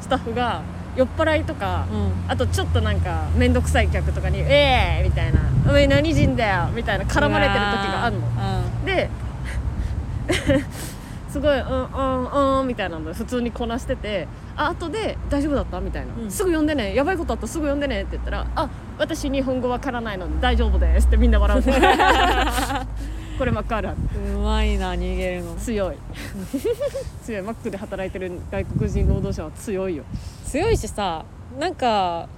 [0.00, 0.62] スタッフが
[0.96, 2.30] 酔っ払いとか、うん。
[2.30, 8.84] あとちょっとなんか面倒くさい客とかに「ええー!」みたいな「お前何人だよ!」みたいな絡まれてる時があるの。
[8.84, 9.08] で
[11.28, 14.26] すごい「うんうんうん」みたいなの普通にこなしてて
[14.56, 16.94] あ後で「大丈夫だった?」みたいな、うんすぐ呼んでね。
[16.94, 21.62] やばいことあったらすぐ呼んでね」って言ったら「あ私日本語わからないので大丈夫です」ってみんな笑う
[23.38, 23.98] これマックあるある
[24.34, 25.54] うまいな逃げるの。
[25.56, 25.96] 強い。
[27.22, 27.42] 強い。
[27.42, 30.04] マックで働いてる外国人労働者は強いよ。
[30.46, 31.24] 強いしさ
[31.58, 32.28] なんか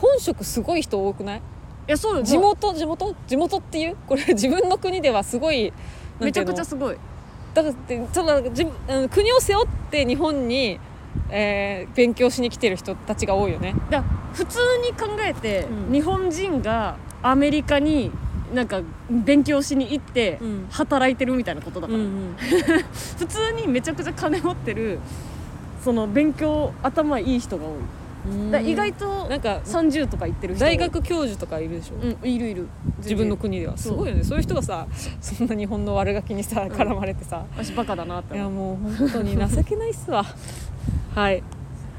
[0.00, 1.38] 本職すごい人多くない？
[1.38, 1.40] い
[1.88, 2.22] やそうよ。
[2.22, 2.72] 地元？
[2.74, 3.14] 地元？
[3.26, 3.96] 地元っていう？
[4.08, 5.72] これ 自分の国ではすごい
[6.18, 6.96] めちゃくちゃゃすごい。
[7.54, 10.78] だからってその自分うん国を背負って日本に、
[11.30, 13.74] えー勉強しに来てる人たちが多いよね。
[13.90, 15.92] だ普通に考えて、うん。
[15.92, 18.10] 日本人がアメリカに
[18.54, 20.66] なんか勉強しに行ってうん。
[20.70, 22.34] 働いてるみたいなことだから、うんうん。
[23.18, 24.98] 普通にめちゃくちゃ金持ってる
[25.82, 27.72] その勉強頭いい人が多い。
[28.26, 28.50] うん。
[28.50, 32.68] だ意外となんか30とか言ってる人大学教授とかいるでしょ、うんいるいる。
[32.98, 33.76] 自分の国では。
[33.76, 34.24] すごいよね。
[34.24, 34.86] そういう人がさ
[35.20, 40.24] そんな日本の悪ガキにさ絡まれてさ、私バカだなっていやもう本当に情けないっすわ。
[41.14, 41.42] はい。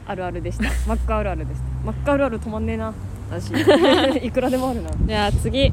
[0.07, 0.63] あるあるでした。
[0.87, 1.65] マッカあるあるでした。
[1.85, 2.93] マッカあるある止まんねえな。
[3.29, 3.51] 私。
[4.23, 4.89] いくらでもあるな。
[5.05, 5.71] じゃあ次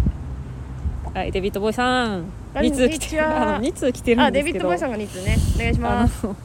[1.18, 2.26] はいデビッド・ボーイさん。
[2.54, 2.88] こん2にちは。
[2.88, 3.26] 通来てる。
[3.26, 4.52] あの2通来てるあんですけど。
[4.52, 5.37] デビッド・ボーイさんが2通ね。
[5.57, 6.24] お願いしあます。
[6.24, 6.37] の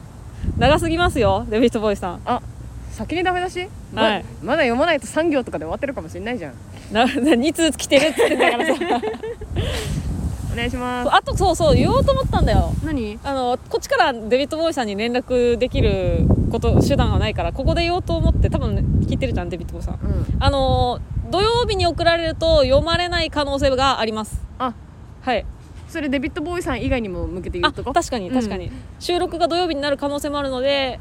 [0.58, 2.20] 長すぎますよデビッド・ボーイさん。
[2.24, 2.42] あ
[2.90, 4.24] 先にダメだし、まはい。
[4.42, 6.54] まだ読まないと3行とかで終わってるかもしれないじゃん。
[6.92, 8.74] な2通来てるって言ってんだからさ。
[10.52, 11.14] お願いします。
[11.14, 12.72] あとそうそう言おうと思ったんだよ。
[12.84, 13.20] 何？
[13.22, 19.94] あのこっちからデビッド・ボーイさんに連絡できること手段はないからここで言おうと思って多分、ね、聞いてるじゃんデビッド・ボーイさん。
[19.94, 20.26] うん。
[20.40, 20.98] あの
[21.34, 24.40] 土曜日に送られると読まれない可能性があります。
[24.56, 24.72] あ。
[25.20, 25.44] はい。
[25.88, 28.70] それデビッド・ボーイさん以外にも向けて言あうとこ確かに確かに、
[29.00, 31.00] 収録が土曜日になる可能性もあるので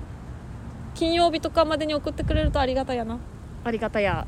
[0.96, 3.20] 金曜日とかまでに送ってくれるとありがたいやな。
[3.64, 4.26] ありがたや。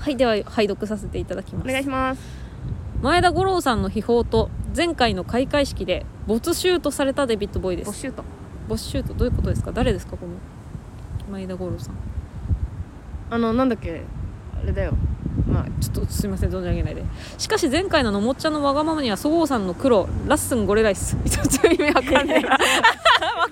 [0.00, 2.20] はいでは拝読させていただきまおす願いします。
[3.00, 7.86] 前田五郎さんの秘宝と前回の開会式で没収とされたデビッド・ボーイです。
[7.86, 8.24] ボッシュート
[8.66, 9.70] 没収とどういうことですか？
[9.70, 10.32] 誰ですかこの
[11.30, 11.94] 前田五郎さん。
[13.30, 14.02] あのなんだっけ？
[14.60, 14.92] あれだよ
[15.46, 16.50] まあちょっとすいません。
[16.50, 17.04] 存じ上げないで。
[17.38, 21.16] しかし前回ののもっちゃんのわがままにはそごうさんの黒ラッスンゴレライス。
[21.28, 22.50] ちょっと意味わかんねえな。
[22.50, 22.58] わ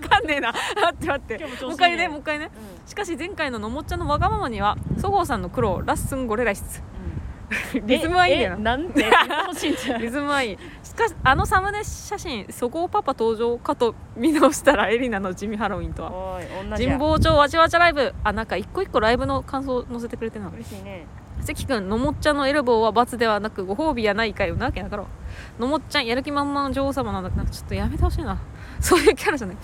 [0.09, 0.52] かんねえな。
[0.52, 1.38] 待って待って。
[1.64, 2.50] もう一回ねもう一回ね。
[2.87, 6.83] しかし前回ののもっちゃんのわがままにはそごうさんの黒ラッスンゴレライス。
[7.85, 9.04] リズムはいいんだよなんて？
[10.00, 10.59] リズムはいい。
[10.83, 16.40] しかしあのサムネ写真そごうパパ登場かと見直したらエリナの地味ハロウィンとは。
[16.76, 18.12] 神保町わちわちゃライブ。
[18.24, 21.07] あなんか一個一個ライブの感想載せてくれてるな嬉しいね
[21.44, 25.04] 関君のもっちゃんのエルボーは罰ではなくご褒美やないかよなわけだから
[25.59, 28.38] のもっちゃんやる気満々の女王様なんだからちょっとやめてほしいな。
[28.80, 29.57] そういうキャラじゃない、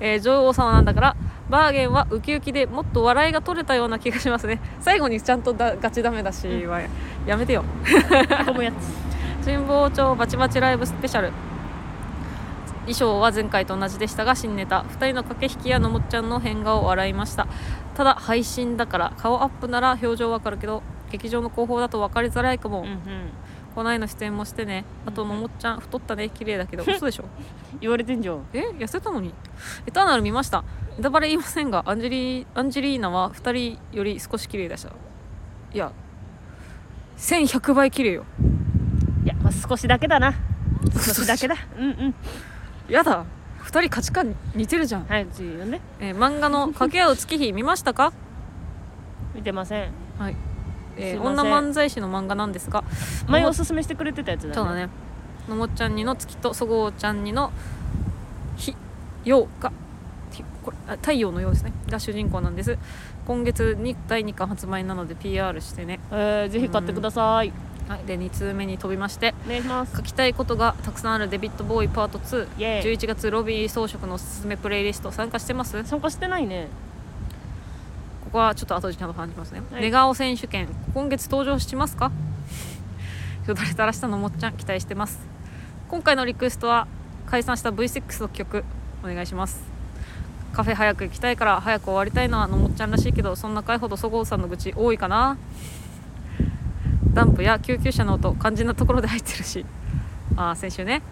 [0.00, 1.16] えー女王様なんだから
[1.48, 4.60] バーゲンはウキウキでもっと笑いが取れたような気がしますね。
[4.80, 6.80] 最後にちゃんとだガチダメだしは
[7.26, 7.64] やめてよ。
[8.46, 9.44] こむやつ。
[9.44, 11.32] 神保町バチバチライブスペシャル。
[12.82, 14.80] 衣装は前回と同じでしたが新ネタ。
[14.82, 17.46] 2人の駆け引きやのもっちゃんの変顔を笑いました。
[17.94, 23.00] ただ配信だから顔アップなら表情わかるけど劇場の広報だと分かりづらいかも、うんうん。
[23.74, 24.84] こないの出演もしてね。
[25.06, 26.28] あとのもっちゃん太ったね。
[26.28, 26.82] 綺麗だけど。
[26.88, 27.24] 嘘でしょ？
[27.80, 28.44] 言われてんじゃん。
[28.52, 28.60] え？
[28.78, 29.32] 痩せたのに？
[29.86, 30.64] エターナル見ました。
[30.96, 34.90] ネタバレ言いませんがアンジェリーアンジェリーナは2人より少し綺麗でした。
[35.72, 35.90] いや
[37.16, 38.24] 1100倍綺麗よ。
[39.24, 40.34] いやまあ少しだけだな。
[40.92, 41.54] 少しだけだ。
[41.78, 42.14] うんうん。
[42.88, 43.24] やだ。
[43.64, 48.12] 2人価値観似てるじゃん、はい次読んでえー漫画の「掛け合う月日」見ましたか？
[49.34, 49.88] 見てません。
[50.18, 50.36] はい、
[50.96, 52.84] えー女漫才師の漫画なんですが
[53.26, 54.54] 前おすすめしてくれてたやつだね。
[54.54, 54.88] そうだね。
[55.48, 57.52] のもっちゃんにの月とそごうちゃんにの
[58.56, 58.76] 日
[59.24, 59.72] 陽が
[60.30, 61.72] ひこれあ太陽のようですね。
[61.88, 62.78] が主人公なんです。
[63.26, 67.52] 今月に第2巻発売なので PR してね、えー、ぜひ買ってください、
[67.88, 69.96] はい、で2通目に飛びましてお願いします。
[69.96, 72.96] 書きたいことがたくさんあるデビッド・ボーイパート2イエーイ。
[72.96, 75.82] 11月ロビー装飾のおすすめプレイリスト参加してます？
[75.84, 76.68] 参加してないね
[78.32, 79.82] ここはちょっと後でちゃんと話しますね、はい。
[79.82, 82.10] 寝顔選手権今月登場しますか？
[83.46, 85.20] よだれ垂らしたのもっちゃん期待してます。
[85.90, 86.86] 今回のリクエストは
[87.26, 88.64] 解散した V6 の曲
[89.04, 89.62] お願いします。
[90.54, 95.36] カフェ早く行きたいから早く終わりたいのはのもっちゃんらしいけどそんな回ほどそごうさんの愚痴多いかな？
[97.12, 99.66] ダンプや救急車の音肝心なところで入ってるし。
[100.36, 101.02] ああ先週ね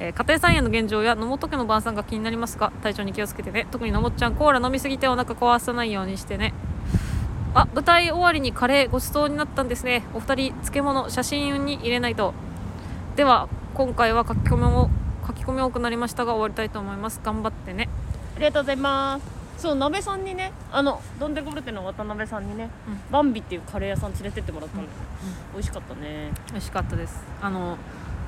[0.00, 3.66] えー家庭菜園の現状や野本家の晩餐が気になりますが体調に気をつけてね。
[3.70, 6.52] 特にのもっちゃんコーラ飲みすぎてお腹壊さないようにしてね。
[7.54, 10.04] あ舞台終わりにカレーごちそうになったんですね。
[10.14, 12.32] お二人漬物写真に入れないと。
[13.16, 14.90] では今回は書き込みも
[15.26, 17.20] 書き込み多くなりましたが終わりたいと思います。
[17.22, 17.88] 頑張ってね。
[18.36, 19.62] ありがとうございます。
[19.62, 23.00] そう鍋さんにねあのドンデコルテの渡辺さんにね、うん。
[23.12, 24.88] バンビっていうカレー屋さん連れてってもらったんだよ、
[25.50, 25.52] うん。
[25.54, 26.30] 美味しかったね。
[26.52, 27.22] 美味しかったです。
[27.42, 27.76] あの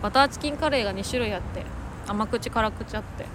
[0.03, 1.65] バターチキンカレーが2種類あって
[2.07, 3.27] 甘口辛口あって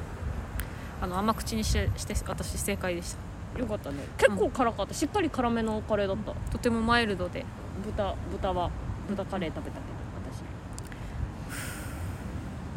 [1.02, 3.16] あの甘口にしてして私正解でし
[3.56, 3.60] た。
[3.60, 3.98] よかったね。
[4.18, 7.46] 結構辛かった、しっかり辛めのカレーだった、とてもマイルドで。
[7.84, 8.70] 豚豚は
[9.08, 9.98] 豚カレー食べたけど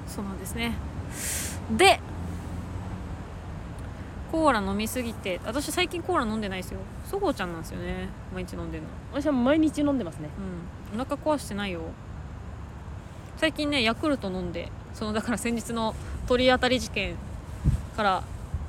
[0.07, 0.74] そうなんですね。
[1.76, 2.00] で
[4.33, 6.81] コーラ飲みすぎて私最近コーラ飲んでないですよ。
[7.05, 8.09] そごうちゃんなんですよね。
[8.35, 8.88] 毎日飲んでるの。
[9.12, 10.29] 私は毎日飲んでますね。
[10.92, 11.00] うん。
[11.00, 11.81] お腹壊してないよ
[13.40, 15.94] 最近ねヤクルト飲んでそのだから先日の
[16.29, 17.14] 鳥当たり事件
[17.96, 18.22] から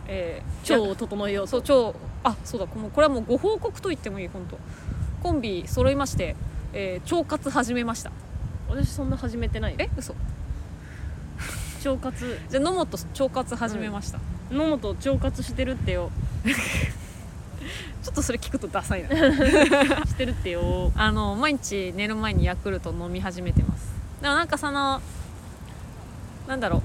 [0.07, 1.51] えー腸を整えようと。
[1.51, 4.57] そう超あそうだもうこれはもうご報告と言ってもいい本当。
[5.23, 6.37] コンビ揃いまして、
[6.71, 8.13] えー腸活始めました。
[8.69, 9.73] 私そんな始めてない。
[9.73, 10.15] よえ嘘。
[11.83, 12.39] 腸活。
[12.49, 16.11] じゃあ野本腸活始めました、野本腸活してるってよ。
[18.03, 19.09] ちょっとそれ聞くとダサいな。
[20.07, 20.93] してるってよ。
[20.95, 23.70] あの毎日寝る前にヤクルト飲み始めてます
[24.21, 25.01] でもなんかその
[26.47, 26.81] なんだろう。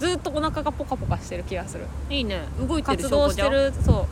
[0.00, 1.86] ずっとお腹がポカポカしてる気がする。
[2.08, 2.42] いいね。
[2.60, 4.06] 動いてる活動してるそ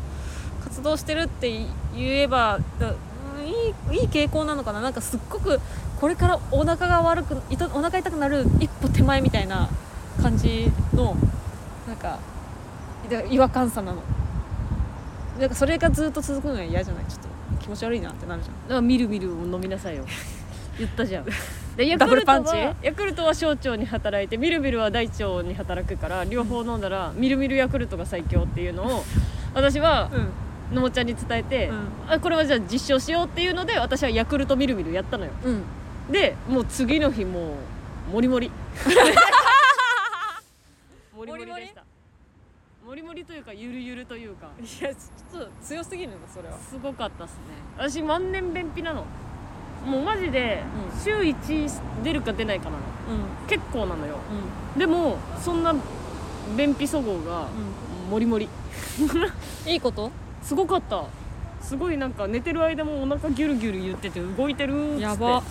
[0.61, 0.65] う。
[0.65, 1.49] 活動してるって
[1.95, 2.59] 言えば
[3.91, 4.81] いいいい傾向なのかな。
[4.81, 5.61] なんかすっごく
[6.01, 7.37] これからお腹が悪く
[7.73, 9.69] お腹痛くなる一歩手前みたいな
[10.21, 11.17] 感じの
[11.87, 12.19] なんか
[13.09, 14.03] だ違和感さなの。
[15.39, 17.05] なんかそれがずっと続くのは嫌じゃない？
[17.05, 17.29] ちょっと
[17.63, 18.55] 気持ち悪いなってなるじゃん。
[18.63, 20.05] だからみるみるを飲みなさいよ。
[20.79, 21.27] 言ったじゃん
[21.77, 29.05] でヤクルルトはヤクルトは小腸に働いてみるみるは大腸に働くから両方飲んだら、みるみるヤクルトが最強っていうのを
[29.53, 30.11] 私は
[30.73, 31.71] のもちゃんに伝えて、
[32.09, 35.33] あこれはじゃあ実証しようっていうので私はヤクルトみるみるやったのよ。
[35.45, 35.53] うん。
[35.53, 35.63] うん
[36.11, 37.55] でもう次の日も
[38.09, 38.49] うモリモリ
[41.17, 41.85] モリモリでした。
[42.87, 44.51] モリモリというかゆるゆるというか。
[44.61, 46.57] いやちょっと強すぎるなそれは。
[46.59, 47.39] すごかったっすね。
[47.77, 49.05] 私万年便秘なの
[49.87, 51.01] もうマジでうん。
[51.01, 52.77] 週1出るか出ないかなの。
[52.77, 52.81] う
[53.49, 54.17] 結構なのよ。
[54.77, 54.79] ん。
[54.79, 55.75] でもそんな
[56.57, 57.47] 便秘そごうが
[58.11, 58.49] モリモリ
[59.01, 59.09] うん
[59.71, 60.11] いいこと？
[60.43, 61.05] すごかった。
[61.61, 65.03] すごいなんか寝てる間もお腹ギュルギュル言ってて動いてるーっつって。
[65.03, 65.43] やば。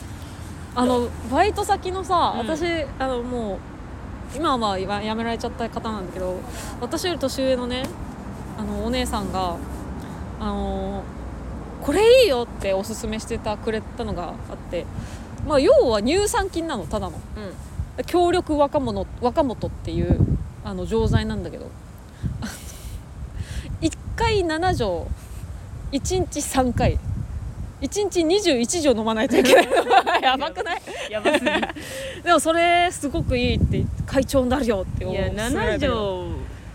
[0.78, 2.48] あのバイト先のさ、うん。
[2.48, 2.63] 私
[3.00, 3.58] あのもう
[4.36, 6.39] 今はまあややめられちゃった方なんだけど
[6.82, 7.84] 私より年上のね
[8.58, 9.56] あのお姉さんが
[10.39, 11.04] あの
[11.86, 14.86] これいいよっておすすめしてたくれたのがあって
[15.48, 17.17] まあ要は乳酸菌なのただの。
[17.98, 20.19] う強力若者若元っていう
[20.63, 21.69] あの錠剤なんだけど。
[22.41, 22.52] あの
[23.82, 25.08] 1回7錠
[25.91, 26.98] 1日3回。
[27.82, 29.67] 1日21錠飲まないといけない。
[30.24, 30.82] やばくない？
[31.10, 32.24] んやばすぎ。
[32.24, 36.28] でもそれすごくいいって会長になるよっていや勧められ7たけど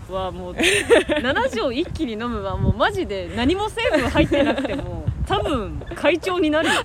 [0.07, 5.00] 錠はもう 7錠一気に飲むはもうマジで何も成分入ってなくても
[5.31, 6.73] 多分会長になるよ。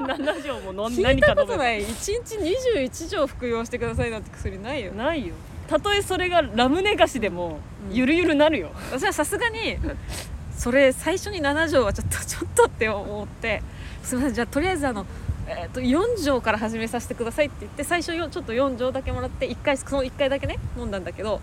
[0.00, 1.84] 7錠も飲ん聞いか飲めばことない。
[1.84, 2.36] 1日
[2.80, 4.92] 21錠服用してくださいなんて薬ないよ。
[4.92, 5.34] ないよ。
[5.68, 7.94] たとえそれがラムネ菓子でもうん。
[7.94, 9.78] ゆるゆるなるよ、私はさすがに
[10.56, 13.62] それ最初に7錠はちょっとちょっとって思って
[14.02, 14.34] すみません。
[14.34, 15.04] じゃあとりあえずあの、
[15.50, 21.40] えー、と4錠から始めさせてくださいって言って最初よちょっと4錠だけもらって1回その1回だけね飲んだんだけど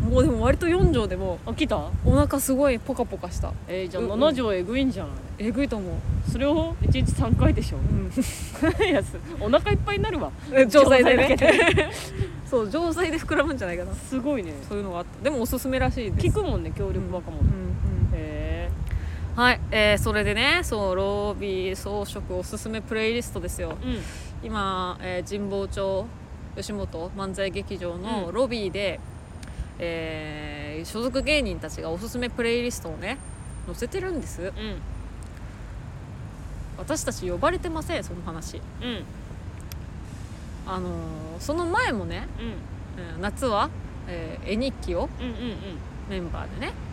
[0.00, 1.76] もうでも割と4錠でもあ来た？
[2.04, 3.52] お腹すごいポカポカした。
[3.66, 5.12] えー、じゃあうん7錠えぐいんじゃない？
[5.48, 7.78] えぐいと思う、それを1日3回でしょ？
[7.78, 9.04] うん、 い
[9.40, 10.30] お腹いっぱいになるわ。
[10.68, 11.36] 錠剤でね。
[12.48, 13.92] そう錠剤で膨らむんじゃないかな。
[13.92, 14.52] すごいね。
[14.68, 15.24] そういうのがあった。
[15.24, 16.26] でもおすすめらしいです。
[16.28, 17.50] 聞くもんね協力若者、うんうん。
[17.52, 17.67] へ
[19.38, 23.78] はい、えーそれでねそうロービー装飾おすすめプレイリストですよ。
[23.84, 24.02] えうん。
[24.42, 26.06] 今、えー神保町
[26.56, 28.98] 吉本漫才劇場うのロビーで、
[29.78, 33.16] えー所属芸人たちがおすすめプレイリストをね
[33.66, 34.42] 載せてるんです。
[34.42, 34.50] うん。
[36.76, 38.56] 私たち呼ばれてませんその話。
[38.56, 39.04] うん。
[40.66, 40.92] あのー
[41.38, 43.14] その前もね、うん。
[43.14, 43.70] うん夏は、
[44.08, 45.34] えー絵日記をうんうん
[46.10, 46.87] メンバーでねあ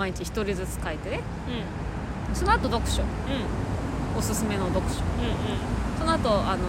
[0.00, 1.10] 毎日一人ずつ書いて。
[1.10, 1.20] ね
[2.30, 2.34] うん。
[2.34, 3.02] その後読書。
[3.02, 4.18] うん。
[4.18, 4.96] おすすめの読書。
[4.96, 5.00] うん
[5.98, 6.64] その後あの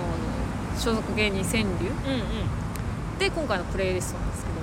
[0.78, 1.66] 所属芸人川柳。
[1.66, 3.18] うんうん。
[3.20, 4.56] で今回のプレイリストなんですけど、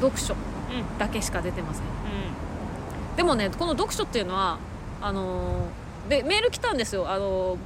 [0.00, 0.98] ー読書うん。
[0.98, 1.84] だけしか出てません。
[3.16, 4.58] でもねこの読書っていうのは
[5.00, 7.58] あのーでメール来たんですよ、あのー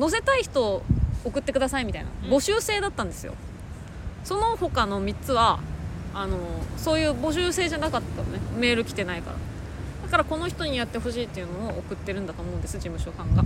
[0.00, 0.82] 載せたい人
[1.24, 2.08] 送ってくださいみたいな。
[2.24, 2.30] うん。
[2.30, 3.34] 募集制だったんですよ、
[4.24, 5.60] その他の3つは
[6.14, 6.40] あのー
[6.78, 8.38] そういう募集制じゃなかったのね。
[8.56, 9.36] メール来てないから。
[10.04, 13.44] だからこの人にやってほしいっていうのを送ってるんだと思うんです事務所さんが。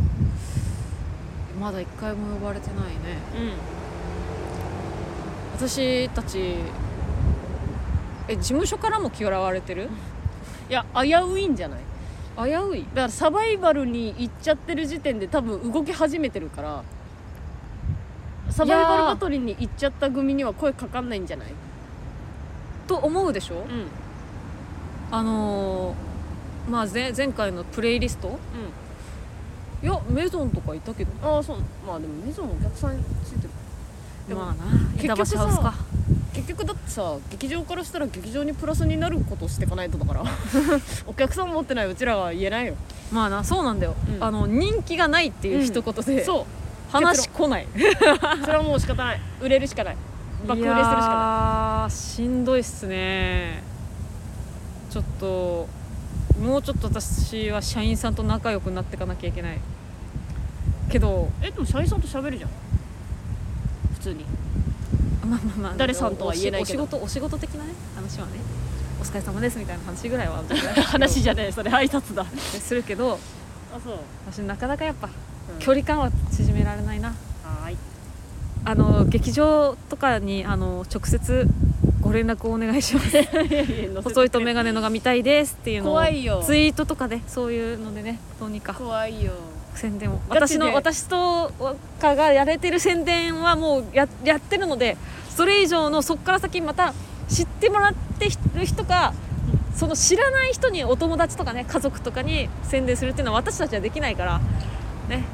[1.60, 3.18] まだ1回も呼ばれてないね。
[3.36, 3.40] う
[5.54, 5.66] ん。
[5.68, 6.56] 私たち
[8.28, 9.88] え事務所からも嫌われてる？
[10.70, 11.80] いや危ういんじゃない？
[12.36, 12.80] 危うい？
[12.82, 16.82] だからサバイバルに行っちゃってる時点で多分動き始めてるから
[18.50, 21.48] サバイバルバトルに行っちゃった組には声かかんないんじゃない？
[23.00, 23.54] と思うでしょ？
[23.54, 23.60] うん。
[23.60, 23.86] うん
[25.10, 28.38] あのーまあ前前回のプレイリスト？
[29.82, 31.10] いやメゾンとかいたけど。
[31.22, 31.56] ああそう。
[31.86, 33.50] まあでもメゾンもお客さんついてる。
[34.28, 34.64] でもまあな。
[34.94, 35.74] 結局さ
[36.32, 40.22] 結局だってさ劇場からしたら劇場にプラスになることしていかないとだから。
[41.06, 42.74] お客さん持ってないうちらは言えないよ。
[43.10, 44.24] まあなそうなんだよ、うん。
[44.24, 46.44] あの人気がないっていう一言で、そう。
[46.92, 47.66] 話来ない。
[48.44, 49.20] それはもう仕方ない。
[49.40, 49.96] 売れるしかない
[50.46, 51.90] 爆売れするしかない。
[51.90, 53.62] しんどいっすね。
[54.90, 55.68] ちょっと
[56.40, 59.58] もうちょっと私は社員さんと仲良くなっていかなきゃいけない。
[60.90, 62.50] けどえでも社員さんと喋るじゃん。
[63.94, 64.24] 普通に。
[65.26, 66.84] まあまあまあ誰さんとは言えないけど。
[66.84, 68.32] お仕事お仕事的なね話はね
[69.00, 70.42] お疲れ様ですみたいな話ぐらいは
[70.86, 72.26] 話じゃねえそれ挨拶だ。
[72.26, 73.18] するけど
[73.74, 73.96] あそう、
[74.30, 75.58] 私なかなかやっぱうん。
[75.58, 77.08] 距離感は縮められないな。
[77.08, 77.31] はーい
[78.64, 81.46] あの劇場とかにあの直接
[82.00, 83.22] ご連絡をお願いします。
[84.02, 86.42] 細いと眼鏡のが見たいですっていうのを怖いよ。
[86.44, 88.74] ツイートとかでそういうのでねどうにか。
[88.74, 89.32] 怖いよ。
[89.74, 90.20] 宣伝を。
[90.28, 91.52] 私の私と
[92.00, 94.96] かがやれてる宣伝はもうややってるので
[95.34, 96.92] それ以上のそこから先また
[97.28, 99.14] 知ってもらってる人か
[99.74, 104.40] その知らない人にお友達とかね家族とかに宣伝するっていうのは私たちはできないから
[105.08, 105.24] ね。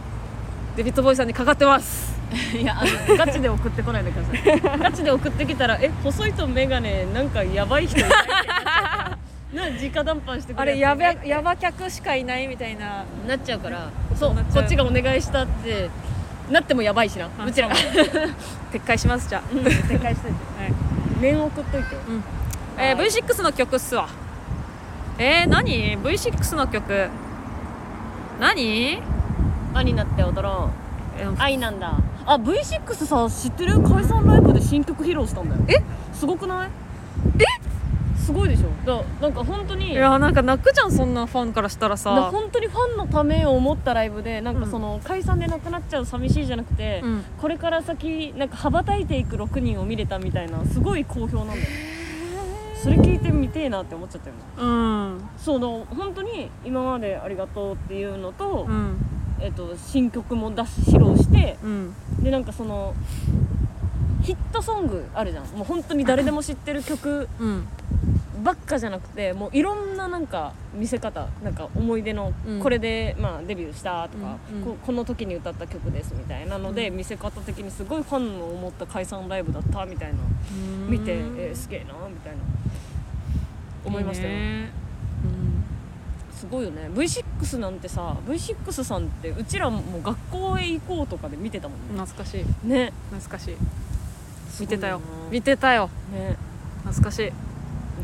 [0.77, 2.18] デビッド・ボーイさんにかかってます
[2.61, 4.79] いやあのガチで送ってこないでください。
[4.81, 8.11] ガチで送ってきたらえ細いと眼鏡なんかやばい人いない
[9.55, 9.65] な。
[9.81, 13.05] 直談判してくあれれやばやば客しかいないみたいな。
[13.27, 13.89] なっちゃうから。
[14.15, 15.89] そうこっちがお願いしたって
[16.51, 17.29] なってもやばいしな。
[17.39, 17.51] あう。
[17.53, 19.61] ちらが撤回しますじゃあ、うん。
[19.61, 20.63] 撤回しといて。
[20.63, 20.73] はい。
[21.21, 21.89] 面送っといて。
[22.79, 24.07] えー V6 の曲っすわ。
[25.19, 27.09] えー、何？V6 の曲。
[28.39, 29.03] 何？
[29.75, 30.71] あになって踊ろ
[31.19, 31.93] えう愛なんだ
[32.31, 33.81] あ V6 さ知ってる？
[33.83, 35.63] 解散ライブで新曲披露したんだよ。
[35.67, 35.83] え？
[36.15, 36.71] すごくない？
[37.39, 37.45] え？
[38.19, 38.69] すごいでしょ。
[38.85, 47.25] だなんか本当にいやなんか泣くじゃんそんなファンからしたらなさ本当にファンのためを思ったライブでなんかその解散でなくなっちゃう寂しいじゃなくて、うん。
[47.41, 51.63] これから先なんか羽ばたいていく6人を見れたみたいなすごい好評なんだよ
[52.83, 54.43] それ聞いてみてえなって思っちゃったよね。
[54.59, 55.29] うん。
[55.39, 55.67] そうだ
[55.97, 58.99] 本当に今までありがとうっていうのと,、うん
[59.41, 61.95] えっと新曲も出し披露してうん。
[62.23, 62.95] でなんかその
[64.23, 65.47] ヒットソングあるじゃん。
[65.47, 67.67] もう本当に誰でも知ってる曲うん。
[68.43, 72.61] ばっかじゃなくてもういろんななんか見せ方なんか思い出のうん。
[72.61, 74.59] これで、まあ、デビューしたとか、うん。
[74.59, 74.65] うん。
[74.65, 80.19] ここの時に歌った曲ですみたいなので、う見せ方的にすごいファンの思った解散ライブだったみたいな
[80.89, 82.39] 見て、えーすげえなみたいな
[83.85, 84.33] 思いましたよ。
[84.33, 84.71] いいね
[86.39, 86.89] すごいよね。
[86.95, 92.05] V6 なんてさ V6 さんってうちらも学校へ行こうとかで見てたもんうんね。
[92.05, 92.69] 懐かしい。
[92.69, 92.93] ね。
[93.11, 93.57] 懐かしい。
[94.61, 95.01] 見てたよ。
[95.31, 95.91] 見てたよ。
[96.13, 96.37] ね。
[96.85, 97.33] 懐かしい。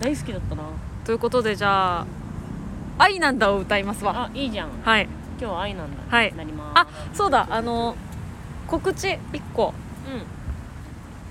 [0.01, 0.64] 大好きだったな。
[1.05, 2.07] ということでじゃあ
[2.99, 4.24] 「愛なんだ」を歌いますわ。
[4.24, 4.70] あいいじゃん。
[4.82, 5.09] はい。
[5.39, 6.03] 今日は愛なんだ。
[6.09, 6.35] はい。
[6.35, 6.78] なります。
[6.80, 7.47] あそうだ。
[7.51, 7.95] あの
[8.66, 9.18] 告知1
[9.55, 9.72] 個。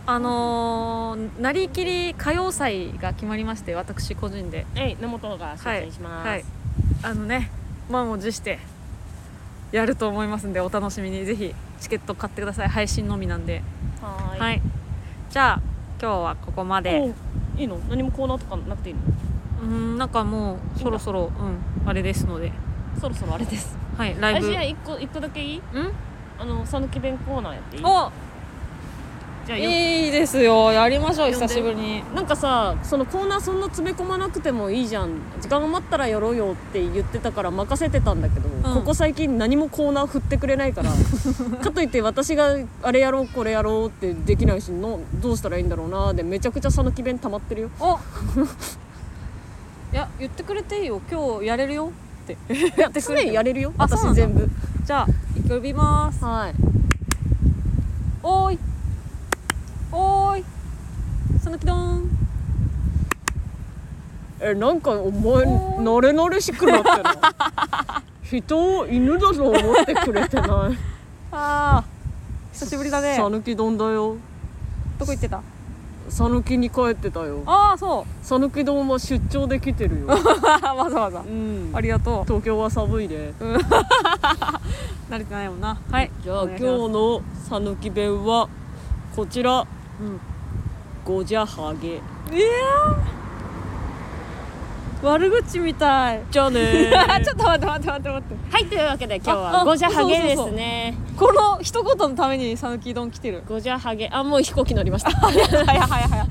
[0.06, 4.66] あのーなりきり歌謡祭が決まりまして私個人で。
[4.76, 6.63] うんえい根本が出演します、はい
[7.02, 7.50] あのね
[7.90, 8.60] 満を持して
[9.72, 11.26] やると思いますんでお楽しみに。
[11.26, 12.68] ぜひチケット買ってください。
[12.68, 13.62] 配信のみなんで。
[14.02, 14.40] はーい。
[14.40, 14.62] はい。
[15.30, 15.62] じゃあ
[16.02, 17.14] 今日はここまで。
[17.58, 17.78] いいの？
[17.90, 19.02] 何もコーナーとかなくていいの？
[19.64, 22.52] うんなんかもうそろそろうんあれですので。
[23.00, 23.76] そろそろあれです。
[23.98, 24.48] はいライブ。
[24.48, 25.62] あじゃあ一個一個だけいい？
[25.74, 25.92] うん？
[26.40, 27.84] あの讃岐弁コーナーやっていい？
[27.84, 28.12] お
[29.46, 29.70] じゃあよ。
[29.70, 30.72] いいですよ。
[30.72, 32.16] やりましょう久しぶりに。
[32.16, 35.20] なんかさそのコーナーそんな詰め込まなくてもいいじゃん。
[35.42, 40.92] 時間余ったらやろうよって言ってたから任せてたんだけど、ここ最近何もコーナー振ってくれないから
[41.62, 47.70] かといって私があれやろうこれやろうってできないしのどうしたらいいんだろうなでめちゃくちゃ讃岐弁溜まってるよ。
[47.80, 48.00] お。
[49.92, 51.02] いや言ってくれていいよ。
[51.12, 51.92] 今日やれるよ
[52.24, 52.38] って。
[52.80, 53.74] やって常にやれるよ。
[53.78, 54.50] 私全部。
[54.86, 55.08] じゃあ
[55.50, 56.24] 呼びます。
[56.24, 56.54] はい。
[58.24, 58.60] おーい
[59.96, 60.44] おーい。
[61.40, 62.10] さぬきどん。
[64.42, 67.04] えなんかお前慣れ慣れしくなってる。
[68.42, 70.50] 人を犬だと思ってくれてない。
[71.32, 72.54] あー。
[72.54, 73.18] 久しぶりだね。
[73.18, 74.16] ど讃岐丼だよ。
[75.00, 75.42] こ行ってた？
[76.10, 77.44] 讃岐に帰ってたよ。
[77.46, 80.06] ああそ讃岐丼は出張で来てるよ。
[80.06, 80.10] う
[80.78, 81.20] わざわざ。
[81.20, 81.72] うん。
[81.74, 83.44] ありがと東京は寒いでう
[85.10, 85.78] 慣れてないもんな。
[85.92, 86.12] はい。
[86.24, 88.50] じゃあ今日の讃岐弁は
[89.16, 89.66] こちら
[90.04, 90.20] うん。
[91.06, 95.04] ごじゃはげいやー。
[95.04, 96.22] 悪口みたい。
[96.32, 96.90] じゃあね
[97.26, 98.56] ちょっと待って待って待って待って。
[98.56, 100.98] はいというわけで今日ああはごじゃはげですね。
[101.18, 103.44] この一言のためにさぬき丼来てる。
[103.48, 105.12] ごじゃはげあもう飛行機乗りました。
[105.20, 106.28] 早い早い早い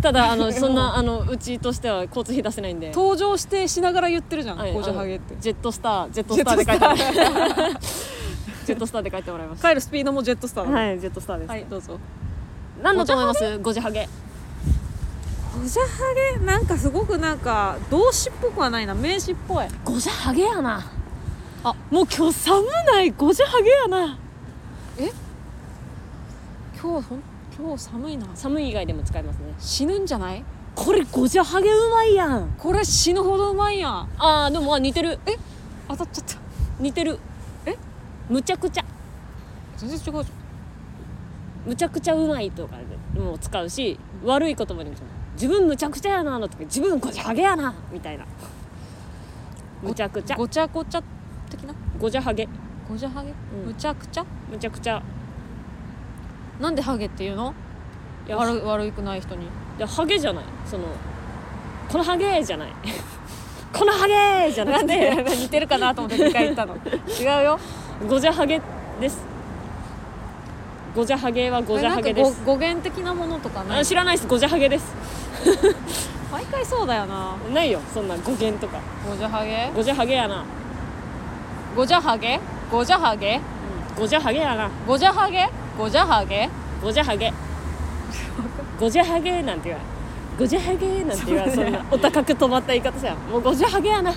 [0.00, 2.92] ただあのそんなあのうちとしては交通費出せないんで。
[2.94, 5.34] 登場してしながら言ってるじゃんはいゴジャハゲって。
[5.40, 7.76] ジェットスタージェットスターで書いてもらい
[8.64, 10.70] ジェットスターで書いてもらいました帰るスピードもジェットスター。
[10.70, 11.98] はいジェットスターです、はいどうぞ
[12.82, 13.58] 何だと思います？
[13.58, 14.08] ごじはげ。
[15.54, 18.94] ゴジャハゲなんかすごくなんか動詞っぽくはないな。
[18.94, 19.66] 名詞っぽい。
[19.84, 20.84] ごじはげやな。
[21.62, 23.10] あもう今日寒ない。
[23.12, 24.18] ごじはげやな。
[26.82, 27.22] 今日ほん
[27.56, 28.26] 今日寒いな。
[28.34, 29.54] 寒い以外でも使いますね。
[29.58, 30.44] 死ぬんじゃない？
[30.74, 32.48] これごじはげうまいやん。
[32.58, 34.08] これ死ぬほどうまいやん。
[34.18, 35.20] あーでもまあ似てる。
[35.88, 36.36] 当たっちゃった。
[36.80, 37.18] 似てる。
[37.64, 37.76] え？
[38.28, 38.84] むちゃくちゃ。
[39.76, 40.24] 全然違うじゃん
[41.66, 42.76] むちゃくちゃうまいとか
[43.14, 44.96] でも使うし悪い言葉にも
[45.34, 48.24] 自分むちゃくちゃやなの時自分こじはげやなみたいな。
[49.82, 50.36] むちゃくちゃ。
[50.36, 51.02] ごちゃごちゃ
[51.50, 51.74] 的な？
[51.98, 52.48] ごじゃはげ。
[52.88, 53.66] ごじゃはげ、うん。
[53.66, 54.24] むちゃくちゃ？
[54.50, 55.02] むちゃくちゃ。
[56.60, 57.54] なんでハゲっていうの？
[58.26, 58.36] いや。
[58.36, 59.46] 悪悪くない人に。
[59.78, 60.44] でハゲじゃない。
[60.64, 60.84] その
[61.88, 62.72] このハゲじゃない。
[63.76, 66.76] このハゲじゃななんくてで似てるかなと思って2回言ったの。
[66.76, 67.58] 違うよ。
[68.08, 68.60] ごじゃはげ
[69.00, 69.33] です
[70.94, 72.44] ごじゃはげはごじゃはげです。
[72.44, 73.80] 語語源的なものとかない？
[73.80, 74.28] あ知らないです。
[74.28, 74.94] ごじゃはげです。
[76.30, 77.34] 毎回そうだよな。
[77.52, 78.78] ないよそんな語源とか。
[79.08, 79.70] ごじゃはげ？
[79.74, 80.44] ごじゃはげやな、
[81.76, 82.40] ごじゃはげ？
[82.70, 83.36] ごじゃはげ？
[83.36, 84.70] うん、ごじゃはげやな。
[84.86, 85.48] ごじゃはげ？
[85.76, 86.48] ごじゃはげ？
[86.82, 87.32] ごじゃはげ。
[88.78, 89.88] ごじゃはげなんて言わない
[90.38, 94.12] ごじゃはげなんて言わないそんなお高く止まった言い方さやもうごじゃはげやな。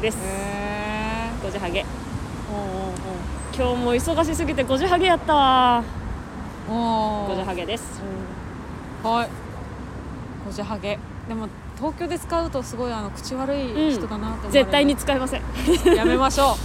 [0.00, 0.18] です。
[0.22, 1.84] へごじゃはげ
[3.60, 5.84] 今日も忙しすぎてごじはげやったわ。
[6.66, 8.00] おうおうごじゃはげです。
[9.04, 9.10] うん。
[9.10, 9.28] はい。
[10.46, 10.98] ごじゃはげ。
[11.28, 11.46] でも
[11.76, 14.50] 東京で使うとすごいあの口悪い人だなって思われる。
[14.50, 15.42] 絶対に使えません。
[15.94, 16.56] やめましょう。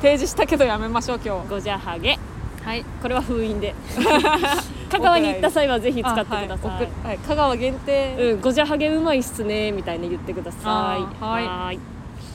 [0.00, 1.48] 提示したけどやめましょう今日。
[1.50, 2.18] ごじゃはげ。
[2.64, 2.82] はい。
[3.02, 3.74] これは封印で。
[4.90, 6.88] 香川に行った際はぜひ使ってください、あはい。
[7.08, 7.18] はい。
[7.18, 11.22] 香川限定、うん、ごじゃはげうまいっすねみたいに言ってください。
[11.22, 11.76] はい。
[11.76, 11.80] ーい。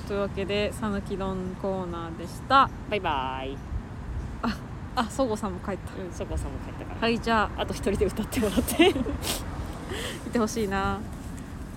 [0.08, 2.70] というわけでさぬき丼コーナーでした。
[2.92, 3.71] バイバイ
[4.96, 5.94] あそごさんも帰った。
[6.02, 7.02] うんそこさんも帰ったから。
[7.02, 7.62] はいじゃあ。
[7.62, 8.90] あと一人で歌ってもらって。
[10.28, 11.00] いてほしいな。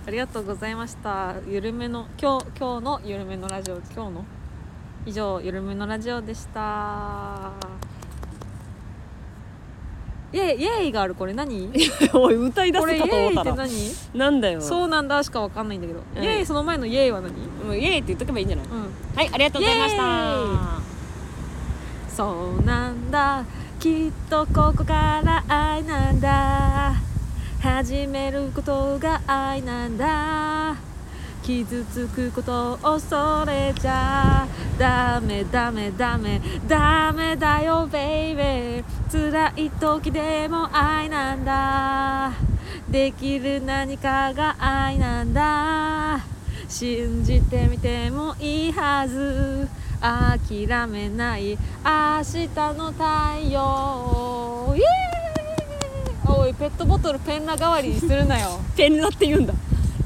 [0.06, 1.34] ありがとうございました。
[1.48, 3.76] ゆるめの今日今日のゆるめのラジオ。
[3.94, 4.24] 今日の？
[5.06, 7.52] 以上ゆるめのラジオでした。
[10.32, 11.32] イエイイエイがあるこれ。
[11.32, 11.70] 何？
[12.12, 13.70] おい歌い出これイすかとエイ思ったら何？
[14.14, 14.60] なんだよ。
[14.60, 15.22] そうなんだ。
[15.22, 16.22] しかわかんないんだけど、うん。
[16.22, 17.32] イエイその前のイエイは何？
[17.64, 18.66] もうイエーイって言っとけばいいんじゃない？
[18.66, 18.80] うん。
[19.16, 20.83] はいありがとうございましイた
[22.16, 23.44] そうなんだ。
[23.80, 26.94] きっとここから愛なんだ。
[27.60, 30.76] 始めることが愛なんだ。
[31.42, 34.46] 傷つくことを恐れちゃ
[34.78, 42.32] ダメダメダメダメだよベイベー辛い時でも愛なんだ。
[42.88, 46.20] できる何かが愛なんだ。
[46.68, 49.68] 信じてみてもいいはず。
[50.04, 51.52] 諦めない。
[51.52, 53.04] 明日の太
[53.50, 54.74] 陽。
[54.76, 56.38] イエーイ。
[56.38, 58.60] おいペットボトルペンラ代わりにするなよ。
[58.76, 59.54] ペンラって言うんだ。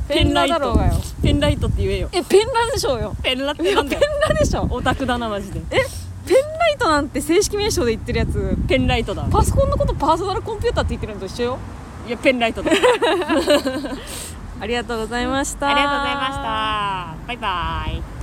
[0.09, 0.93] ペンラだろうがよ。
[1.21, 1.67] ペンライト。
[1.67, 2.09] って言えよ。
[2.13, 3.17] えペンラでしょうよ。
[3.21, 5.61] ペンラってなんだペンラでしょオタクだなマジで。
[5.73, 8.57] えペンライトなんて正式名称で言ってるやつ。
[8.69, 9.25] ペンライトだ。
[9.25, 11.59] パソコンのことパーソナルコンピューターって言ってるのと一緒よ。
[12.07, 12.71] いやペンライトだ。
[14.61, 15.69] ありがとうございました。
[15.71, 16.43] ありがとうございました。
[17.27, 18.18] バイバイ